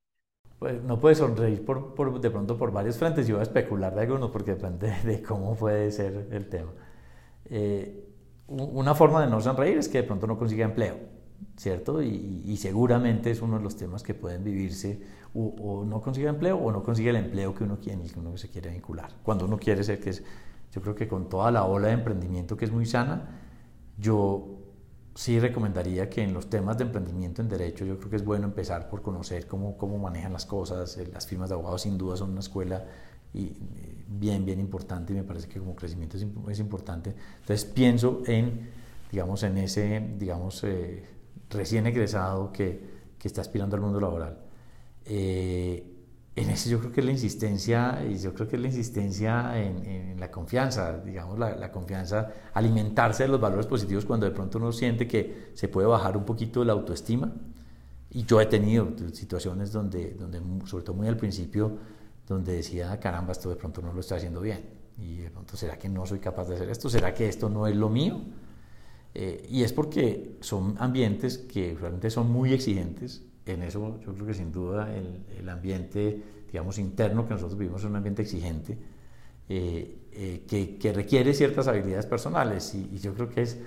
Pues 0.60 0.82
no 0.82 1.02
puedes 1.02 1.18
sonreír 1.18 1.66
por, 1.66 1.94
por, 1.94 2.22
de 2.22 2.32
pronto 2.32 2.58
por 2.58 2.72
varios 2.72 2.96
frentes. 2.96 3.28
Yo 3.28 3.36
voy 3.36 3.42
a 3.42 3.44
especular 3.44 3.94
de 3.94 4.00
algunos 4.00 4.32
porque 4.32 4.52
depende 4.52 4.94
de 5.04 5.22
cómo 5.22 5.56
puede 5.56 5.92
ser 5.92 6.30
el 6.32 6.48
tema. 6.48 6.72
Eh, 7.50 8.08
una 8.48 8.96
forma 8.96 9.26
de 9.26 9.30
no 9.30 9.42
sonreír 9.42 9.80
es 9.80 9.89
que 9.89 9.98
de 9.98 10.04
pronto 10.06 10.26
no 10.26 10.38
consiga 10.38 10.63
empleo, 10.63 10.96
¿cierto? 11.58 12.02
Y, 12.02 12.56
seguramente 12.56 13.30
es 13.30 13.42
uno 13.42 13.58
de 13.58 13.63
los 13.63 13.76
temas 13.76 14.04
que 14.04 14.13
pueden 14.13 14.46
vivirse 14.46 15.02
o, 15.34 15.84
no 15.86 16.00
consigue 16.00 16.30
empleo 16.30 16.58
o 16.58 16.72
no 16.72 16.82
consigue 16.82 17.10
el 17.10 17.18
empleo 17.18 17.54
que 17.54 17.66
uno 17.66 17.78
en 17.88 18.00
el 18.00 18.13
que 18.13 18.20
uno 18.22 18.38
se 18.38 18.50
quiere 18.50 18.70
vincular. 18.70 19.12
Cuando 19.22 19.44
uno 19.44 19.58
quiere 19.58 19.84
ser 19.84 20.00
que 20.00 20.12
es, 20.12 20.24
yo 20.73 20.81
creo 20.81 20.95
que 20.95 21.07
con 21.07 21.29
toda 21.29 21.51
la 21.51 21.65
ola 21.65 21.88
de 21.88 21.93
emprendimiento 21.93 22.57
que 22.57 22.65
es 22.65 22.71
muy 22.71 22.86
sana, 22.86 23.39
yo 23.97 24.59
sí 25.13 25.39
recomendaría 25.39 26.09
que 26.09 26.23
en 26.23 26.33
los 26.33 26.49
temas 26.49 26.77
de 26.79 26.86
emprendimiento 26.86 27.43
en 27.43 27.49
derecho 27.49 27.86
yo 27.86 27.97
creo 27.99 28.09
que 28.09 28.15
es 28.15 28.25
bueno 28.25 28.45
empezar 28.45 28.89
por 28.89 29.03
conocer 29.03 29.45
cómo, 29.45 29.77
cómo 29.77 29.99
manejan 29.99 30.33
las 30.33 30.47
cosas. 30.47 30.97
Eh, 30.97 31.07
las 31.13 31.27
firmas 31.27 31.49
de 31.49 31.55
abogados 31.55 31.83
sin 31.83 31.97
duda 31.97 32.17
son 32.17 32.31
una 32.31 32.39
escuela 32.39 32.86
y, 33.33 33.45
eh, 33.45 34.05
bien, 34.07 34.45
bien 34.45 34.59
importante 34.59 35.13
y 35.13 35.15
me 35.15 35.23
parece 35.23 35.47
que 35.47 35.59
como 35.59 35.75
crecimiento 35.75 36.17
es, 36.17 36.25
es 36.49 36.59
importante. 36.59 37.13
Entonces 37.41 37.65
pienso 37.65 38.23
en, 38.25 38.71
digamos, 39.12 39.43
en 39.43 39.59
ese, 39.59 40.15
digamos, 40.17 40.63
eh, 40.63 41.05
recién 41.51 41.86
egresado 41.86 42.51
que, 42.51 42.93
que, 43.19 43.27
está 43.27 43.41
aspirando 43.41 43.75
al 43.75 43.81
mundo 43.83 43.99
laboral. 43.99 44.39
En 46.36 46.50
ese 46.50 46.69
yo 46.69 46.80
creo 46.80 46.91
que 46.91 47.02
la 47.04 47.12
insistencia, 47.12 48.04
y 48.10 48.17
yo 48.17 48.34
creo 48.34 48.48
que 48.48 48.58
la 48.58 48.67
insistencia 48.67 49.62
en, 49.62 50.19
la 50.19 50.32
confianza, 50.32 50.98
digamos, 51.00 51.38
la, 51.38 51.72
confianza, 51.72 52.32
alimentarse 52.54 53.24
de 53.24 53.30
los 53.30 53.39
valores 53.39 53.67
positivos 53.67 54.06
cuando 54.06 54.26
de 54.26 54.32
pronto 54.32 54.58
uno 54.58 54.72
siente 54.72 55.08
que 55.08 55.52
se 55.54 55.67
puede 55.67 55.88
bajar 55.88 56.17
un 56.17 56.24
poquito 56.24 56.63
la 56.63 56.74
autoestima. 56.74 57.32
Y 58.10 58.24
yo 58.24 58.39
he 58.41 58.46
tenido 58.46 58.88
situaciones 59.12 59.72
donde, 59.72 60.12
donde 60.12 60.41
sobre 60.65 60.84
todo 60.84 60.96
muy 60.96 61.08
al 61.08 61.17
principio, 61.17 61.78
donde 62.28 62.54
decía, 62.54 63.00
caramba, 63.00 63.34
esto 63.34 63.50
de 63.50 63.56
pronto 63.56 63.82
no 63.82 63.93
lo 63.93 64.00
estoy 64.00 64.17
haciendo 64.17 64.41
bien. 64.41 64.62
Y 64.98 65.17
de 65.17 65.30
pronto, 65.30 65.58
¿será 65.58 65.78
que 65.78 65.89
no 65.89 66.06
soy 66.06 66.19
capaz 66.19 66.48
de 66.48 66.56
hacer 66.56 66.69
esto? 66.69 66.89
¿Será 66.89 67.13
que 67.13 67.28
esto 67.28 67.50
no 67.50 67.67
es 67.67 67.76
lo 67.76 67.89
mío? 67.89 68.22
Eh, 69.13 69.46
y 69.50 69.63
es 69.63 69.74
porque 69.74 70.38
son 70.41 70.76
ambientes 70.80 71.38
que 71.38 71.76
realmente 71.80 72.10
son 72.10 72.32
muy 72.32 72.54
exigentes, 72.54 73.24
en 73.45 73.63
eso 73.63 73.99
yo 74.06 74.13
creo 74.13 74.27
que 74.27 74.34
sin 74.34 74.51
duda 74.51 74.89
el, 74.95 75.49
ambiente, 75.49 76.23
digamos, 76.51 76.77
interno 76.77 77.27
que 77.27 77.34
nosotros 77.34 77.58
vivimos 77.58 77.82
es 77.82 77.89
un 77.89 77.95
ambiente 77.95 78.21
exigente 78.21 78.77
eh, 79.49 79.97
eh, 80.13 80.45
que, 80.47 80.77
que, 80.77 80.93
requiere 80.93 81.34
ciertas 81.34 81.67
habilidades 81.67 82.06
personales 82.06 82.73
y, 82.75 82.97
yo 82.99 83.13
creo 83.13 83.29
que 83.29 83.41
es 83.41 83.60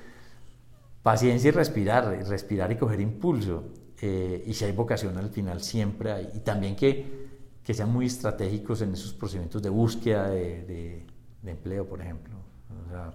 paciencia 1.02 1.48
y 1.48 1.50
respirar, 1.50 2.26
respirar 2.26 2.72
y 2.72 2.76
coger 2.76 3.00
impulso. 3.00 3.64
Eh, 4.00 4.44
y 4.46 4.54
si 4.54 4.64
hay 4.64 4.72
vocación 4.72 5.16
al 5.18 5.30
final 5.30 5.60
siempre 5.60 6.12
hay. 6.12 6.28
Y 6.34 6.40
también 6.40 6.74
que, 6.76 7.28
que 7.62 7.74
sean 7.74 7.92
muy 7.92 8.06
estratégicos 8.06 8.80
en 8.82 8.92
esos 8.92 9.12
procedimientos 9.12 9.62
de 9.62 9.68
búsqueda 9.68 10.30
de, 10.30 11.04
de, 11.42 11.50
empleo, 11.50 11.86
por 11.86 12.00
ejemplo. 12.00 12.34
O 12.86 12.90
sea, 12.90 13.12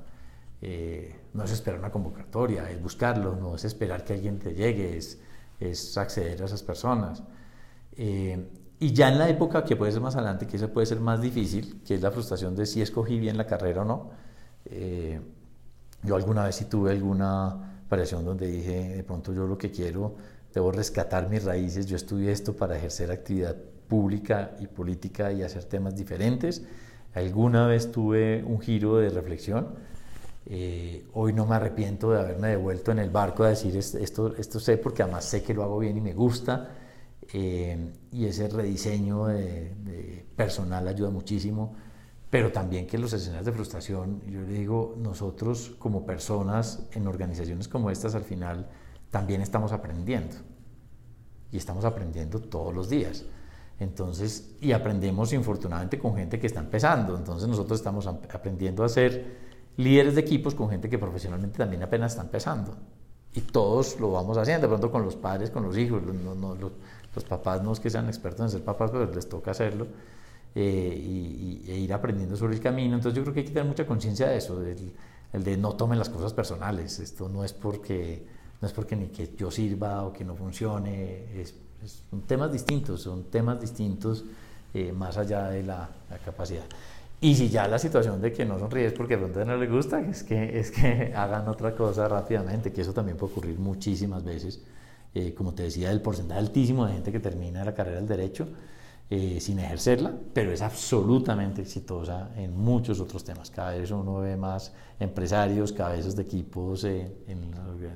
no 1.33 1.43
es 1.43 1.51
esperar 1.51 1.79
una 1.79 1.91
convocatoria, 1.91 2.69
es 2.69 2.81
buscarlo, 2.81 3.35
no 3.35 3.55
es 3.55 3.65
esperar 3.65 4.05
que 4.05 4.13
alguien 4.13 4.39
te 4.39 4.53
llegue, 4.53 4.95
es 4.97 5.19
es 5.61 5.97
acceder 5.97 6.41
a 6.41 6.45
esas 6.45 6.63
personas. 6.63 7.23
Eh, 7.95 8.47
y 8.79 8.93
ya 8.93 9.09
en 9.09 9.19
la 9.19 9.29
época 9.29 9.63
que 9.63 9.75
puede 9.75 9.91
ser 9.91 10.01
más 10.01 10.15
adelante, 10.15 10.47
que 10.47 10.57
eso 10.57 10.69
puede 10.73 10.87
ser 10.87 10.99
más 10.99 11.21
difícil, 11.21 11.81
que 11.85 11.93
es 11.93 12.01
la 12.01 12.09
frustración 12.09 12.55
de 12.55 12.65
si 12.65 12.81
escogí 12.81 13.19
bien 13.19 13.37
la 13.37 13.45
carrera 13.45 13.83
o 13.83 13.85
no. 13.85 14.09
Eh, 14.65 15.21
yo 16.03 16.15
alguna 16.15 16.45
vez 16.45 16.55
sí 16.55 16.65
tuve 16.65 16.91
alguna 16.91 17.83
variación 17.87 18.25
donde 18.25 18.47
dije, 18.47 18.95
de 18.95 19.03
pronto 19.03 19.33
yo 19.33 19.45
lo 19.45 19.57
que 19.57 19.69
quiero, 19.69 20.15
debo 20.51 20.71
rescatar 20.71 21.29
mis 21.29 21.43
raíces, 21.43 21.85
yo 21.85 21.95
estudié 21.95 22.31
esto 22.31 22.55
para 22.55 22.75
ejercer 22.75 23.11
actividad 23.11 23.55
pública 23.87 24.55
y 24.59 24.67
política 24.67 25.31
y 25.31 25.43
hacer 25.43 25.65
temas 25.65 25.95
diferentes. 25.95 26.63
Alguna 27.13 27.67
vez 27.67 27.91
tuve 27.91 28.43
un 28.43 28.59
giro 28.61 28.97
de 28.97 29.09
reflexión 29.09 29.75
eh, 30.45 31.05
hoy 31.13 31.33
no 31.33 31.45
me 31.45 31.55
arrepiento 31.55 32.11
de 32.11 32.19
haberme 32.19 32.49
devuelto 32.49 32.91
en 32.91 32.99
el 32.99 33.09
barco 33.09 33.43
a 33.43 33.49
decir 33.49 33.75
esto, 33.77 34.35
esto 34.35 34.59
sé 34.59 34.77
porque 34.77 35.03
además 35.03 35.25
sé 35.25 35.43
que 35.43 35.53
lo 35.53 35.63
hago 35.63 35.79
bien 35.79 35.97
y 35.97 36.01
me 36.01 36.13
gusta. 36.13 36.77
Eh, 37.33 37.93
y 38.11 38.25
ese 38.25 38.49
rediseño 38.49 39.27
de, 39.27 40.25
personal 40.35 40.87
ayuda 40.87 41.09
muchísimo, 41.11 41.75
pero 42.29 42.51
también 42.51 42.87
que 42.87 42.97
los 42.97 43.13
escenarios 43.13 43.45
de 43.45 43.51
frustración, 43.51 44.21
yo 44.27 44.41
le 44.41 44.47
digo, 44.47 44.95
nosotros 44.97 45.75
como 45.77 46.05
personas 46.05 46.87
en 46.91 47.07
organizaciones 47.07 47.67
como 47.67 47.91
estas 47.91 48.15
al 48.15 48.23
final 48.23 48.67
también 49.11 49.41
estamos 49.41 49.71
aprendiendo 49.71 50.35
y 51.51 51.57
estamos 51.57 51.85
aprendiendo 51.85 52.39
todos 52.39 52.73
los 52.73 52.89
días. 52.89 53.25
Entonces, 53.79 54.55
y 54.59 54.73
aprendemos 54.73 55.33
infortunadamente 55.33 55.97
con 55.99 56.15
gente 56.15 56.39
que 56.39 56.47
está 56.47 56.59
empezando, 56.59 57.17
entonces 57.17 57.47
nosotros 57.47 57.79
estamos 57.79 58.07
aprendiendo 58.07 58.83
a 58.83 58.87
hacer 58.87 59.50
líderes 59.83 60.15
de 60.15 60.21
equipos 60.21 60.55
con 60.55 60.69
gente 60.69 60.89
que 60.89 60.97
profesionalmente 60.97 61.57
también 61.57 61.83
apenas 61.83 62.13
está 62.13 62.23
empezando. 62.23 62.75
Y 63.33 63.41
todos 63.41 63.99
lo 63.99 64.11
vamos 64.11 64.37
haciendo, 64.37 64.67
de 64.67 64.67
pronto 64.67 64.91
con 64.91 65.03
los 65.03 65.15
padres, 65.15 65.49
con 65.49 65.63
los 65.63 65.77
hijos. 65.77 66.01
los, 66.03 67.23
papás 67.23 67.63
no 67.63 67.71
es 67.71 67.79
que 67.79 67.89
sean 67.89 68.07
expertos 68.07 68.41
en 68.41 68.49
ser 68.49 68.63
papás, 68.63 68.91
pero 68.91 69.09
les 69.11 69.27
toca 69.27 69.51
hacerlo 69.51 69.87
eh, 70.55 70.93
y, 70.97 71.69
e 71.69 71.77
ir 71.77 71.93
aprendiendo 71.93 72.35
sobre 72.35 72.55
el 72.55 72.61
camino. 72.61 72.95
Entonces 72.95 73.15
yo 73.15 73.23
creo 73.23 73.33
que 73.33 73.39
hay 73.41 73.45
que 73.45 73.53
tener 73.53 73.67
mucha 73.67 73.85
conciencia 73.85 74.27
de 74.27 74.37
eso, 74.37 74.61
el 74.61 75.43
de 75.43 75.57
no 75.57 75.73
tomen 75.73 75.97
las 75.97 76.09
cosas 76.09 76.33
personales. 76.33 76.99
Esto 76.99 77.29
no 77.29 77.45
es 77.45 77.53
porque, 77.53 78.25
no 78.59 78.67
es 78.67 78.73
porque 78.73 78.95
ni 78.95 79.07
que 79.07 79.33
yo 79.37 79.49
sirva 79.49 80.03
o 80.03 80.11
que 80.11 80.25
no 80.25 80.35
funcione, 80.35 81.39
es, 81.39 81.55
son 82.09 82.21
temas 82.21 82.51
distintos, 82.51 83.01
son 83.01 83.23
temas 83.25 83.59
distintos 83.59 84.25
eh, 84.73 84.91
más 84.91 85.17
allá 85.17 85.49
de 85.49 85.63
la, 85.63 85.89
la 86.09 86.17
capacidad. 86.19 86.65
Y 87.23 87.35
si 87.35 87.49
ya 87.49 87.67
la 87.67 87.77
situación 87.77 88.19
de 88.19 88.33
que 88.33 88.45
no 88.45 88.57
sonríes 88.57 88.93
porque 88.93 89.15
de 89.15 89.19
pronto 89.19 89.45
no 89.45 89.55
le 89.55 89.67
gusta, 89.67 90.01
es 90.01 90.23
que, 90.23 90.59
es 90.59 90.71
que 90.71 91.13
hagan 91.15 91.47
otra 91.47 91.75
cosa 91.75 92.07
rápidamente, 92.07 92.73
que 92.73 92.81
eso 92.81 92.93
también 92.93 93.15
puede 93.15 93.31
ocurrir 93.33 93.59
muchísimas 93.59 94.23
veces. 94.23 94.59
Eh, 95.13 95.33
como 95.35 95.53
te 95.53 95.63
decía, 95.63 95.91
el 95.91 96.01
porcentaje 96.01 96.39
altísimo 96.39 96.85
de 96.85 96.93
gente 96.93 97.11
que 97.11 97.19
termina 97.19 97.63
la 97.63 97.75
carrera 97.75 97.97
del 97.97 98.07
derecho 98.07 98.47
eh, 99.09 99.39
sin 99.39 99.59
ejercerla, 99.59 100.13
pero 100.33 100.51
es 100.51 100.61
absolutamente 100.63 101.61
exitosa 101.61 102.31
en 102.37 102.57
muchos 102.57 102.99
otros 102.99 103.23
temas. 103.23 103.51
Cada 103.51 103.71
vez 103.71 103.91
uno 103.91 104.15
ve 104.21 104.35
más 104.35 104.73
empresarios, 104.99 105.73
cabezas 105.73 106.15
de 106.15 106.23
equipos 106.23 106.85
eh, 106.85 107.11
en, 107.27 107.53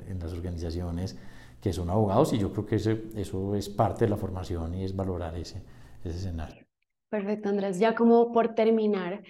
en, 0.07 0.19
las 0.19 0.33
organizaciones 0.33 1.15
que 1.61 1.73
son 1.73 1.89
abogados 1.89 2.33
y 2.33 2.37
yo 2.37 2.51
creo 2.51 2.65
que 2.65 2.75
eso, 2.75 2.91
eso 3.15 3.55
es 3.55 3.69
parte 3.69 4.05
de 4.05 4.09
la 4.09 4.17
formación 4.17 4.75
y 4.75 4.83
es 4.83 4.95
valorar 4.95 5.35
ese, 5.35 5.63
ese 6.03 6.17
escenario. 6.17 6.64
Perfecto, 7.09 7.49
Andrés. 7.49 7.79
Ya 7.79 7.95
como 7.95 8.31
por 8.31 8.55
terminar, 8.55 9.23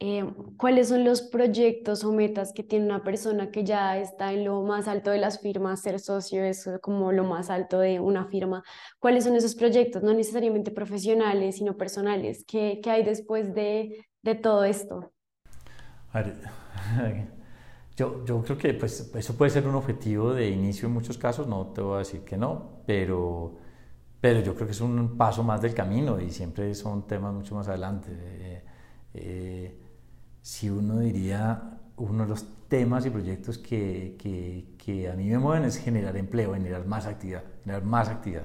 eh, 0.00 0.24
¿cuáles 0.58 0.88
son 0.88 1.04
los 1.04 1.22
proyectos 1.22 2.04
o 2.04 2.12
metas 2.12 2.52
que 2.52 2.64
tiene 2.64 2.86
una 2.86 3.04
persona 3.04 3.50
que 3.50 3.64
ya 3.64 3.98
está 3.98 4.32
en 4.32 4.44
lo 4.44 4.62
más 4.62 4.88
alto 4.88 5.10
de 5.10 5.18
las 5.18 5.40
firmas? 5.40 5.82
Ser 5.82 6.00
socio 6.00 6.44
es 6.44 6.68
como 6.82 7.12
lo 7.12 7.24
más 7.24 7.50
alto 7.50 7.78
de 7.80 8.00
una 8.00 8.26
firma. 8.26 8.64
¿Cuáles 8.98 9.24
son 9.24 9.36
esos 9.36 9.54
proyectos? 9.54 10.02
No 10.02 10.12
necesariamente 10.14 10.72
profesionales, 10.72 11.56
sino 11.56 11.76
personales. 11.76 12.44
¿Qué, 12.46 12.80
qué 12.82 12.90
hay 12.90 13.04
después 13.04 13.54
de, 13.54 14.06
de 14.22 14.34
todo 14.34 14.64
esto? 14.64 15.12
yo, 17.96 18.24
yo 18.24 18.42
creo 18.44 18.58
que 18.58 18.74
pues, 18.74 19.12
eso 19.14 19.36
puede 19.36 19.50
ser 19.50 19.66
un 19.66 19.74
objetivo 19.74 20.34
de 20.34 20.48
inicio 20.48 20.88
en 20.88 20.94
muchos 20.94 21.18
casos, 21.18 21.46
no 21.46 21.68
te 21.72 21.80
voy 21.80 21.96
a 21.96 21.98
decir 21.98 22.22
que 22.24 22.36
no, 22.36 22.82
pero 22.86 23.58
pero 24.22 24.38
yo 24.38 24.54
creo 24.54 24.68
que 24.68 24.72
es 24.72 24.80
un 24.80 25.16
paso 25.16 25.42
más 25.42 25.60
del 25.60 25.74
camino 25.74 26.20
y 26.20 26.30
siempre 26.30 26.72
son 26.76 27.08
temas 27.08 27.34
mucho 27.34 27.56
más 27.56 27.66
adelante. 27.66 28.08
Eh, 28.12 28.62
eh, 29.14 29.80
si 30.40 30.70
uno 30.70 31.00
diría, 31.00 31.80
uno 31.96 32.22
de 32.22 32.28
los 32.28 32.46
temas 32.68 33.04
y 33.04 33.10
proyectos 33.10 33.58
que, 33.58 34.16
que, 34.78 35.10
a 35.10 35.16
mí 35.16 35.28
me 35.28 35.38
mueven 35.38 35.64
es 35.64 35.76
generar 35.76 36.16
empleo, 36.16 36.54
generar 36.54 36.86
más 36.86 37.06
actividad, 37.06 37.42
generar 37.64 37.82
más 37.82 38.08
actividad, 38.10 38.44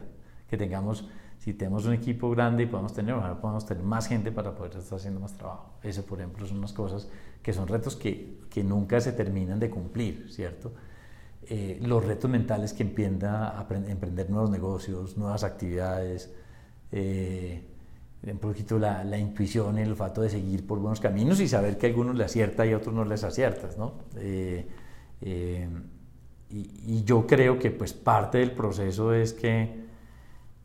que 0.50 0.58
tengamos, 0.58 1.08
si 1.38 1.54
tenemos 1.54 1.86
un 1.86 1.94
equipo 1.94 2.32
grande 2.32 2.64
y 2.64 2.66
podemos 2.66 2.96
tener, 2.96 3.14
ojalá 3.14 3.40
podemos 3.40 3.64
tener 3.68 3.84
más 3.84 4.08
gente 4.08 4.32
para 4.32 4.56
poder 4.56 4.76
estar 4.78 4.98
haciendo 4.98 5.20
más 5.20 5.34
trabajo. 5.34 5.76
Eso, 5.84 6.04
por 6.04 6.18
ejemplo, 6.20 6.48
son 6.48 6.58
unas 6.58 6.74
cosas 6.74 7.08
que 7.44 7.54
son 7.54 7.68
retos 7.68 7.96
que, 7.96 8.40
que 8.50 8.64
nunca 8.64 9.00
se 9.00 9.12
terminan 9.12 9.60
de 9.60 9.70
cumplir, 9.70 10.26
¿cierto? 10.32 10.74
Eh, 11.44 11.80
los 11.82 12.04
retos 12.06 12.30
mentales 12.30 12.74
que 12.74 12.84
empienda 12.84 13.58
a 13.58 13.68
emprender 13.88 14.30
nuevos 14.30 14.50
negocios, 14.50 15.18
nuevas 15.18 15.44
actividades, 15.44 16.34
eh, 16.92 17.64
un 18.24 18.40
poquito 18.40 18.78
la, 18.78 19.04
la, 19.06 19.18
intuición, 19.18 19.78
el 19.78 19.92
olfato 19.92 20.22
de 20.22 20.30
seguir 20.30 20.68
por 20.68 20.80
buenos 20.80 21.00
caminos 21.00 21.40
y 21.40 21.48
saber 21.48 21.78
que 21.78 21.86
a 21.86 21.90
algunos 21.90 22.16
le 22.16 22.26
acierta 22.26 22.66
y 22.66 22.74
a 22.74 22.78
otros 22.78 22.94
no 22.94 23.06
les 23.06 23.24
aciertas, 23.24 23.78
¿no? 23.78 23.94
Eh, 24.18 24.68
y, 26.50 26.58
y, 26.86 27.04
yo 27.04 27.26
creo 27.26 27.58
que 27.60 27.72
pues 27.72 27.94
parte 27.94 28.40
del 28.40 28.52
proceso 28.52 29.14
es 29.14 29.34
que 29.34 29.87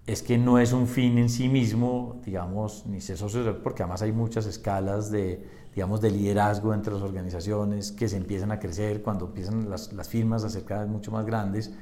es 0.06 0.22
que 0.22 0.36
no 0.36 0.58
es 0.58 0.72
un 0.72 0.88
fin 0.88 1.18
en 1.18 1.28
sí 1.28 1.48
mismo, 1.48 2.20
digamos, 2.24 2.86
ni 2.86 3.00
ser 3.00 3.16
socio, 3.16 3.62
porque 3.62 3.82
además 3.82 4.02
hay 4.02 4.12
muchas 4.12 4.46
escalas 4.46 5.10
de, 5.10 5.46
digamos, 5.74 6.00
de 6.00 6.10
liderazgo 6.10 6.74
entre 6.74 6.92
las 6.92 7.02
organizaciones 7.02 7.92
que 7.92 8.08
se 8.08 8.16
empiezan 8.16 8.50
a 8.50 8.58
crecer 8.58 9.02
cuando 9.02 9.26
empiezan 9.26 9.70
las, 9.70 9.92
las 9.92 10.08
firmas 10.08 10.42
a 10.44 10.50
ser 10.50 10.64
cada 10.64 10.82
vez 10.82 10.90
mucho 10.90 11.12
más 11.12 11.24
grandes 11.24 11.72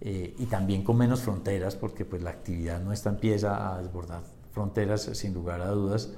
eh, 0.00 0.34
y 0.38 0.46
también 0.46 0.82
con 0.84 0.98
menos 0.98 1.22
fronteras, 1.22 1.76
porque 1.76 2.04
pues 2.04 2.22
la 2.22 2.30
actividad 2.30 2.82
nuestra 2.82 3.12
empieza 3.12 3.74
a 3.74 3.80
desbordar 3.80 4.22
fronteras 4.52 5.02
sin 5.14 5.32
lugar 5.32 5.62
a 5.62 5.68
dudas. 5.70 6.12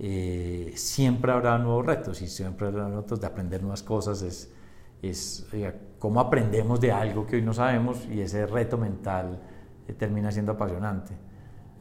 Eh, 0.00 0.72
siempre 0.74 1.30
habrá 1.30 1.58
nuevos 1.58 1.86
retos 1.86 2.20
y 2.22 2.26
siempre 2.26 2.66
habrá 2.66 2.88
retos 2.88 3.20
de 3.20 3.26
aprender 3.28 3.60
nuevas 3.62 3.84
cosas. 3.84 4.22
Es, 4.22 4.50
es 5.02 5.46
cómo 6.00 6.18
aprendemos 6.20 6.80
de 6.80 6.90
algo 6.90 7.26
que 7.26 7.36
hoy 7.36 7.42
no 7.42 7.54
sabemos 7.54 8.06
y 8.10 8.20
ese 8.20 8.46
reto 8.46 8.76
mental 8.76 9.40
termina 9.98 10.30
siendo 10.30 10.52
apasionante. 10.52 11.14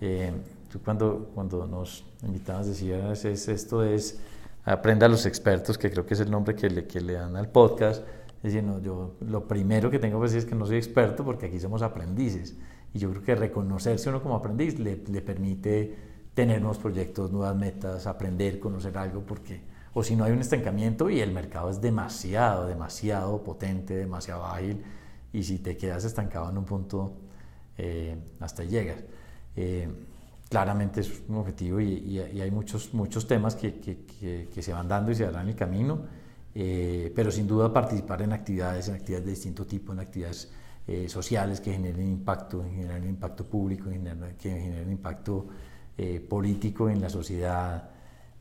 Eh, 0.02 0.32
tú 0.72 0.80
cuando, 0.80 1.32
cuando 1.34 1.68
nos 1.68 2.06
invitabas 2.24 2.68
decías, 2.68 3.26
es, 3.26 3.48
esto 3.48 3.84
es, 3.84 4.20
aprenda 4.66 5.06
a 5.06 5.10
los 5.10 5.26
expertos, 5.26 5.78
que 5.78 5.90
creo 5.90 6.06
que 6.06 6.14
es 6.14 6.20
el 6.20 6.32
nombre 6.32 6.56
que 6.56 6.70
le, 6.70 6.86
que 6.86 7.02
le 7.02 7.14
dan 7.14 7.36
al 7.36 7.50
podcast, 7.50 8.04
es 8.44 8.54
decir, 8.54 8.64
yo 8.82 9.16
lo 9.22 9.48
primero 9.48 9.90
que 9.90 10.00
tengo 10.00 10.20
que 10.20 10.28
decir 10.28 10.40
es 10.40 10.46
que 10.46 10.56
no 10.56 10.66
soy 10.66 10.78
experto 10.78 11.26
porque 11.26 11.48
aquí 11.48 11.60
somos 11.60 11.82
aprendices. 11.82 12.56
Y 12.94 13.00
yo 13.00 13.10
creo 13.12 13.24
que 13.24 13.36
reconocerse 13.36 14.10
uno 14.10 14.24
como 14.24 14.36
aprendiz 14.36 14.80
le, 14.80 15.04
le 15.08 15.22
permite 15.22 15.96
tener 16.34 16.62
nuevos 16.62 16.78
proyectos, 16.78 17.32
nuevas 17.32 17.56
metas, 17.56 18.08
aprender, 18.08 18.60
conocer 18.60 18.98
algo, 18.98 19.22
porque 19.22 19.62
o 19.94 20.04
si 20.04 20.16
no 20.16 20.24
hay 20.24 20.32
un 20.32 20.40
estancamiento 20.40 21.10
y 21.10 21.20
el 21.20 21.32
mercado 21.32 21.70
es 21.70 21.82
demasiado, 21.82 22.68
demasiado 22.68 23.44
potente, 23.44 23.96
demasiado 23.96 24.46
ágil, 24.46 24.84
y 25.34 25.44
si 25.44 25.60
te 25.60 25.78
quedas 25.78 26.06
estancado 26.06 26.50
en 26.50 26.58
un 26.58 26.66
punto, 26.66 27.14
eh, 27.82 28.14
hasta 28.42 28.66
llegas. 28.66 28.98
Eh, 29.56 29.88
claramente 30.50 31.00
es 31.00 31.22
un 31.30 31.38
objetivo 31.38 31.80
y, 31.80 32.20
hay 32.20 32.52
muchos, 32.52 32.94
muchos 32.94 33.26
temas 33.26 33.56
que, 33.56 33.80
que, 33.80 34.62
se 34.62 34.74
van 34.74 34.86
dando 34.90 35.12
y 35.12 35.16
se 35.16 35.24
darán 35.24 35.48
el 35.48 35.56
camino, 35.56 36.02
eh, 36.54 37.10
pero 37.16 37.32
sin 37.32 37.48
duda 37.48 37.72
participar 37.72 38.22
en 38.22 38.34
actividades, 38.34 38.90
en 38.90 38.96
actividades 38.96 39.26
de 39.26 39.32
distinto 39.32 39.66
tipo, 39.66 39.94
en 39.94 40.00
actividades 40.00 40.52
sociales 41.08 41.62
que 41.62 41.72
generen 41.72 42.10
impacto, 42.10 42.64
generen 42.64 43.08
impacto 43.08 43.46
público, 43.46 43.92
que 44.40 44.50
generen 44.50 44.92
impacto 44.92 45.48
político 46.28 46.90
en 46.90 47.00
la 47.00 47.10
sociedad. 47.10 47.92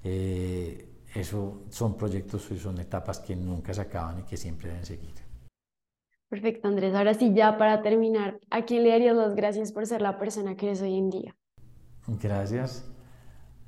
eso 0.03 1.63
son 1.69 1.97
proyectos 1.97 2.51
y 2.51 2.59
son 2.59 2.81
etapas 2.81 3.21
que 3.21 3.37
nunca 3.37 3.75
se 3.75 3.83
acaban 3.83 4.21
y 4.21 4.23
que 4.23 4.39
siempre 4.39 4.71
deben 4.71 4.87
seguir. 4.87 5.29
Perfecto, 6.29 6.69
Andrés. 6.69 6.95
Ahora 6.95 7.15
sí, 7.15 7.33
ya 7.35 7.57
para 7.57 7.83
terminar, 7.83 8.39
¿a 8.51 8.65
quién 8.65 8.83
le 8.83 8.91
darías 8.91 9.17
las 9.17 9.35
gracias 9.35 9.73
por 9.73 9.87
ser 9.87 10.03
la 10.03 10.19
persona 10.19 10.57
que 10.57 10.67
eres 10.67 10.83
hoy 10.83 10.97
en 10.97 11.11
día? 11.11 11.37
Gracias. 12.07 12.87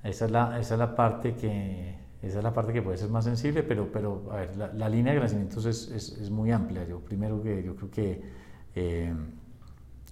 Esa 0.03 0.25
es 0.27 0.31
la, 0.31 0.59
esa 0.59 0.75
es 0.75 0.79
la 0.79 0.94
parte 0.94 1.35
que 1.35 2.01
esa 2.23 2.38
es 2.38 2.44
la 2.44 2.53
parte 2.53 2.73
que 2.73 2.83
puede 2.83 2.99
ser 2.99 3.09
más 3.09 3.25
sensible, 3.25 3.62
pero, 3.62 3.90
pero 3.90 4.29
a 4.31 4.37
ver, 4.37 4.57
la, 4.57 4.88
línea 4.90 5.12
de 5.12 5.18
agradecimientos 5.18 5.64
es, 5.64 5.88
es, 5.88 6.18
es, 6.18 6.31
muy 6.31 6.51
amplia. 6.51 6.87
Yo 6.87 7.01
primero 7.01 7.42
que 7.42 7.62
yo 7.62 7.75
creo 7.77 7.90
que 7.90 8.23
eh, 8.75 9.14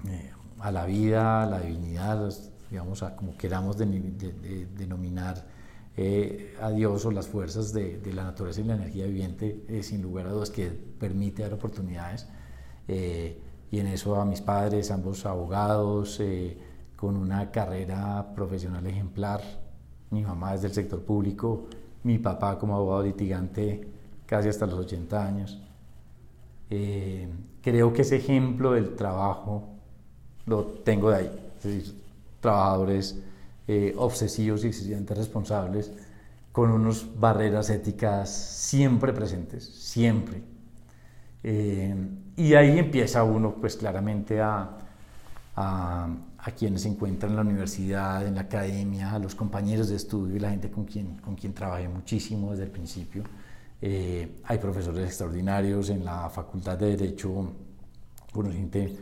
eh, 0.09 0.31
a 0.59 0.73
la 0.73 0.87
vida, 0.87 1.43
a 1.43 1.47
la 1.47 1.61
divinidad, 1.61 2.33
digamos, 2.71 3.03
a 3.03 3.15
como 3.15 3.37
queramos 3.37 3.77
denominar 3.77 5.45
eh, 5.99 6.57
a 6.63 6.71
Dios 6.71 7.05
o 7.05 7.11
las 7.11 7.29
fuerzas 7.29 7.75
de, 7.75 8.01
la 8.15 8.25
naturaleza 8.25 8.63
y 8.63 8.65
la 8.65 8.77
energía 8.77 9.05
viviente, 9.05 9.83
sin 9.83 10.01
lugar 10.01 10.29
a 10.29 10.31
dudas, 10.31 10.49
que 10.49 10.69
permite 10.69 11.43
dar 11.43 11.53
oportunidades. 11.53 12.27
Eh, 12.89 13.39
y 13.71 13.79
en 13.79 13.87
eso 13.89 14.17
a 14.17 14.25
mis 14.25 14.41
padres, 14.41 14.91
ambos 14.91 15.27
abogados, 15.27 16.19
eh, 16.21 16.57
con 16.97 17.17
una 17.17 17.51
carrera 17.51 18.33
profesional 18.35 18.87
ejemplar, 18.87 19.43
mi 20.11 20.23
mamá 20.23 20.55
es 20.55 20.63
del 20.63 20.73
sector 20.73 21.03
público, 21.03 21.67
mi 22.03 22.19
papá 22.19 22.59
como 22.59 22.75
abogado 22.75 23.03
litigante 23.03 23.87
casi 24.27 24.49
hasta 24.49 24.67
los 24.67 24.79
80 24.81 25.27
años. 25.27 25.63
Eh, 26.71 27.29
creo 27.63 27.93
que 27.93 28.03
ese 28.03 28.17
ejemplo 28.17 28.73
del 28.73 28.97
trabajo 28.97 29.65
lo 30.47 30.65
tengo 30.65 31.11
de 31.11 31.17
ahí, 31.17 31.53
es 31.59 31.63
decir, 31.63 31.95
trabajadores 32.41 33.23
obsesivos 33.99 34.65
y 34.65 34.69
exigentes 34.69 35.19
responsables 35.19 35.93
con 36.53 36.71
unas 36.71 37.05
barreras 37.21 37.69
éticas 37.69 38.31
siempre 38.31 39.13
presentes, 39.13 39.63
siempre 39.63 40.43
eh, 41.43 41.95
y 42.37 42.55
ahí 42.55 42.79
empieza 42.79 43.23
uno, 43.25 43.55
pues 43.55 43.77
claramente 43.77 44.41
a, 44.41 44.71
a, 45.57 46.09
a, 46.39 46.51
quienes 46.53 46.83
se 46.83 46.89
encuentran 46.89 47.33
en 47.33 47.37
la 47.37 47.43
universidad, 47.43 48.27
en 48.27 48.35
la 48.35 48.43
academia, 48.43 49.13
a 49.15 49.19
los 49.19 49.35
compañeros 49.35 49.89
de 49.89 49.97
estudio 49.97 50.37
y 50.37 50.41
la 50.41 50.51
gente 50.51 50.71
con 50.71 50.85
quien, 50.85 51.17
con 51.19 51.37
quien 51.37 51.55
trabajé 51.55 51.89
muchísimo 51.89 52.51
desde 52.51 52.65
el 52.65 52.71
principio. 52.71 53.25
Eh, 53.81 54.41
hay 54.45 54.59
profesores 54.59 55.07
extraordinarios 55.07 55.91
en 55.91 56.05
la 56.05 56.29
Facultad 56.31 56.77
de 56.79 56.97
Derecho, 56.97 57.53
bueno, 58.35 58.51
gente 58.53 58.97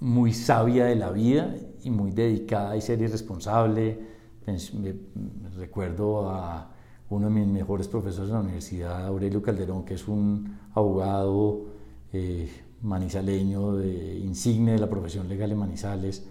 muy 0.00 0.32
sabia 0.32 0.86
de 0.86 0.96
la 0.96 1.10
vida 1.10 1.54
y 1.82 1.90
muy 1.90 2.10
dedicada 2.10 2.76
y 2.76 2.80
seria 2.80 3.06
y 3.06 3.10
responsable. 3.10 3.98
me 4.46 5.50
recuerdo 5.56 6.30
a 6.30 6.70
uno 7.10 7.28
de 7.28 7.32
mis 7.32 7.46
mejores 7.46 7.86
profesores 7.86 8.30
en 8.30 8.34
la 8.34 8.40
universidad, 8.40 9.06
Aurelio 9.06 9.42
Calderón, 9.42 9.84
que 9.84 9.94
es 9.94 10.08
un 10.08 10.58
abogado 10.74 11.66
eh, 12.12 12.50
manizaleño, 12.82 13.76
de, 13.76 14.18
insigne 14.18 14.72
de 14.72 14.78
la 14.78 14.88
profesión 14.88 15.28
legal 15.28 15.50
en 15.50 15.58
Manizales, 15.58 16.24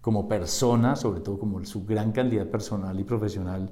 como 0.00 0.28
persona, 0.28 0.96
sobre 0.96 1.20
todo 1.20 1.38
como 1.38 1.64
su 1.64 1.86
gran 1.86 2.12
calidad 2.12 2.46
personal 2.48 2.98
y 3.00 3.04
profesional, 3.04 3.70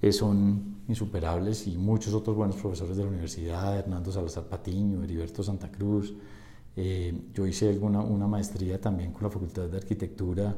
eh, 0.00 0.12
son 0.12 0.78
insuperables 0.88 1.66
y 1.66 1.76
muchos 1.76 2.14
otros 2.14 2.36
buenos 2.36 2.56
profesores 2.56 2.96
de 2.96 3.02
la 3.02 3.10
universidad, 3.10 3.76
Hernando 3.76 4.10
Salazar 4.10 4.44
Patiño, 4.44 5.02
Heriberto 5.02 5.42
Santa 5.42 5.70
Cruz. 5.70 6.14
Eh, 6.74 7.28
yo 7.34 7.46
hice 7.46 7.68
alguna, 7.68 8.00
una 8.00 8.26
maestría 8.26 8.80
también 8.80 9.12
con 9.12 9.24
la 9.24 9.30
Facultad 9.30 9.68
de 9.68 9.76
Arquitectura 9.76 10.56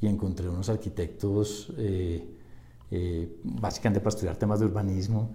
y 0.00 0.06
encontré 0.06 0.48
unos 0.48 0.68
arquitectos 0.68 1.72
eh, 1.78 3.38
básicamente 3.42 4.00
para 4.00 4.10
estudiar 4.10 4.36
temas 4.36 4.60
de 4.60 4.66
urbanismo, 4.66 5.30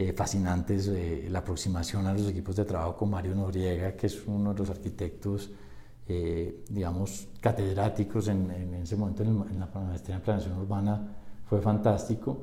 eh, 0.00 0.12
fascinantes, 0.12 0.86
eh, 0.86 1.26
la 1.28 1.40
aproximación 1.40 2.06
a 2.06 2.12
los 2.12 2.28
equipos 2.28 2.54
de 2.54 2.64
trabajo 2.64 2.94
con 2.98 3.10
Mario 3.10 3.34
Noriega, 3.34 3.96
que 3.96 4.06
es 4.06 4.24
uno 4.28 4.52
de 4.54 4.60
los 4.60 4.70
arquitectos, 4.70 5.50
digamos, 6.70 7.26
catedráticos 7.40 8.28
en, 8.28 8.74
ese 8.74 8.96
momento 8.96 9.24
en, 9.24 9.58
la 9.58 9.66
maestría 9.66 10.16
en 10.16 10.22
planeación 10.22 10.56
urbana, 10.56 11.16
fue 11.44 11.60
fantástico. 11.60 12.38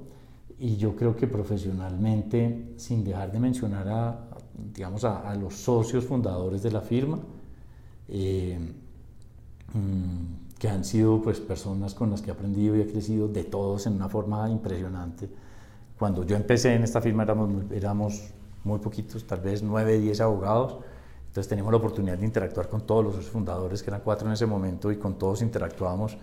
Y 0.60 0.76
yo 0.76 0.98
creo 0.98 1.16
que 1.16 1.28
profesionalmente, 1.28 2.74
sin 2.76 3.06
dejar 3.06 3.32
de 3.32 3.40
mencionar 3.40 3.88
a, 3.88 4.28
digamos, 4.74 5.06
a, 5.06 5.34
los 5.36 5.56
socios 5.56 6.04
fundadores 6.04 6.62
de 6.62 6.72
la 6.72 6.82
firma, 6.82 7.20
mm, 8.10 8.66
que 10.60 10.68
han 10.68 10.84
sido 10.84 11.22
pues, 11.22 11.40
personas 11.40 11.94
con 11.94 12.12
las 12.12 12.22
que 12.22 12.32
he 12.32 12.34
aprendido 12.34 12.76
y 12.76 12.82
he 12.82 12.86
crecido 12.92 13.30
de 13.30 13.46
todos 13.46 13.88
en 13.88 13.94
una 13.94 14.10
forma 14.10 14.50
impresionante. 14.50 15.45
Cuando 15.98 16.26
yo 16.26 16.36
empecé 16.36 16.74
en 16.74 16.84
esta 16.84 17.02
firma 17.02 17.24
éramos 17.24 17.50
muy, 17.50 17.78
éramos 17.78 18.34
muy 18.64 18.80
poquitos, 18.80 19.26
tal 19.26 19.40
vez 19.40 19.64
9, 19.64 20.00
10 20.00 20.22
abogados, 20.22 20.78
entonces 21.28 21.50
teníamos 21.50 21.72
la 21.72 21.78
oportunidad 21.78 22.18
de 22.18 22.26
interactuar 22.26 22.68
con 22.68 22.82
todos 22.86 23.04
los 23.04 23.26
fundadores, 23.26 23.84
que 23.84 23.90
eran 23.90 24.02
cuatro 24.04 24.28
en 24.28 24.34
ese 24.34 24.46
momento, 24.46 24.92
y 24.92 24.98
con 24.98 25.18
todos 25.18 25.42
interactuábamos. 25.42 26.18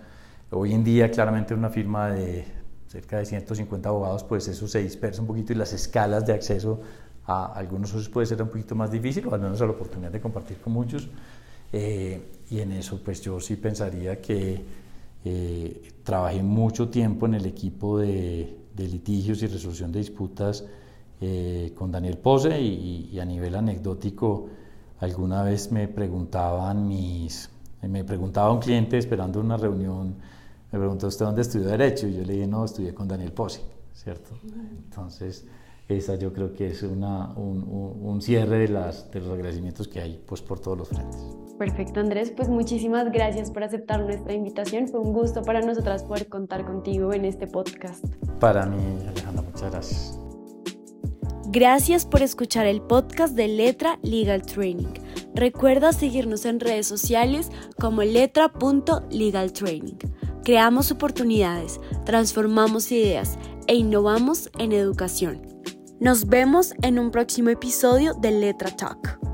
Hoy 0.51 0.73
en 0.73 0.83
día, 0.83 1.09
claramente, 1.09 1.53
una 1.53 1.69
firma 1.69 2.11
de 2.11 2.45
cerca 2.87 3.17
de 3.17 3.25
150 3.25 3.89
abogados, 3.89 4.23
pues 4.23 4.47
eso 4.47 4.67
se 4.67 4.79
dispersa 4.83 5.21
un 5.21 5.27
poquito 5.27 5.53
y 5.53 5.55
las 5.55 5.73
escalas 5.73 6.25
de 6.25 6.33
acceso 6.33 6.79
a 7.25 7.45
algunos 7.53 7.89
socios 7.89 8.09
puede 8.09 8.27
ser 8.27 8.41
un 8.41 8.49
poquito 8.49 8.75
más 8.75 8.91
difícil, 8.91 9.25
o 9.27 9.33
al 9.33 9.41
menos 9.41 9.59
la 9.59 9.67
oportunidad 9.67 10.11
de 10.11 10.21
compartir 10.21 10.57
con 10.57 10.73
muchos. 10.73 11.09
Eh, 11.71 12.21
y 12.51 12.59
en 12.59 12.71
eso 12.73 13.01
pues 13.03 13.21
yo 13.21 13.39
sí 13.39 13.55
pensaría 13.55 14.21
que 14.21 14.63
eh, 15.25 15.91
trabajé 16.03 16.43
mucho 16.43 16.89
tiempo 16.89 17.25
en 17.25 17.33
el 17.33 17.45
equipo 17.47 17.97
de, 17.97 18.62
litigios 18.77 19.41
y 19.43 19.47
resolución 19.47 19.91
de 19.91 19.99
disputas 19.99 20.65
eh, 21.21 21.73
con 21.75 21.91
Daniel 21.91 22.17
Pose 22.17 22.59
y, 22.59 23.19
a 23.19 23.25
nivel 23.25 23.55
anecdótico 23.55 24.49
alguna 24.99 25.43
vez 25.43 25.71
me 25.71 25.87
preguntaban 25.87 26.87
mis 26.87 27.49
me 27.81 28.03
preguntaba 28.03 28.51
un 28.51 28.59
cliente 28.59 28.97
esperando 28.97 29.39
una 29.39 29.57
reunión 29.57 30.15
me 30.73 30.79
preguntó 30.79 31.05
usted 31.05 31.25
dónde 31.25 31.43
estudió 31.43 31.67
Derecho 31.67 32.07
y 32.07 32.15
yo 32.15 32.23
le 32.23 32.33
dije, 32.33 32.47
no, 32.47 32.65
estudié 32.65 32.95
con 32.95 33.07
Daniel 33.07 33.31
Pozzi, 33.31 33.61
¿cierto? 33.93 34.31
Entonces, 34.83 35.45
esa 35.87 36.15
yo 36.15 36.33
creo 36.33 36.51
que 36.51 36.65
es 36.65 36.81
una, 36.81 37.31
un, 37.35 37.63
un, 38.01 38.21
cierre 38.23 38.57
de, 38.57 38.69
las, 38.69 39.11
de 39.11 39.19
los 39.19 39.29
agradecimientos 39.29 39.87
que 39.87 40.01
hay 40.01 40.19
pues, 40.25 40.41
por 40.41 40.59
todos 40.59 40.79
los 40.79 40.87
frentes. 40.87 41.21
Perfecto, 41.57 41.99
Andrés. 41.99 42.31
Pues 42.35 42.49
muchísimas 42.49 43.11
gracias 43.11 43.51
por 43.51 43.63
aceptar 43.63 44.01
nuestra 44.01 44.33
invitación. 44.33 44.87
Fue 44.87 44.99
un 44.99 45.13
gusto 45.13 45.43
para 45.43 45.61
nosotras 45.61 46.03
poder 46.03 46.27
contar 46.27 46.65
contigo 46.65 47.13
en 47.13 47.25
este 47.25 47.47
podcast. 47.47 48.03
Para 48.39 48.65
mí, 48.65 48.81
Alejandra, 49.07 49.43
muchas 49.43 49.71
gracias. 49.71 50.19
Gracias 51.47 52.05
por 52.05 52.23
escuchar 52.23 52.65
el 52.65 52.81
podcast 52.81 53.35
de 53.35 53.47
Letra 53.47 53.99
Legal 54.01 54.41
Training. 54.41 54.93
Recuerda 55.35 55.93
seguirnos 55.93 56.45
en 56.45 56.59
redes 56.59 56.87
sociales 56.87 57.51
como 57.79 58.01
letra.legaltraining. 58.01 59.99
Creamos 60.43 60.91
oportunidades, 60.91 61.79
transformamos 62.05 62.91
ideas 62.91 63.37
e 63.67 63.75
innovamos 63.75 64.49
en 64.57 64.71
educación. 64.71 65.41
Nos 65.99 66.27
vemos 66.27 66.73
en 66.81 66.97
un 66.99 67.11
próximo 67.11 67.49
episodio 67.49 68.13
de 68.15 68.31
Letra 68.31 68.75
Talk. 68.75 69.32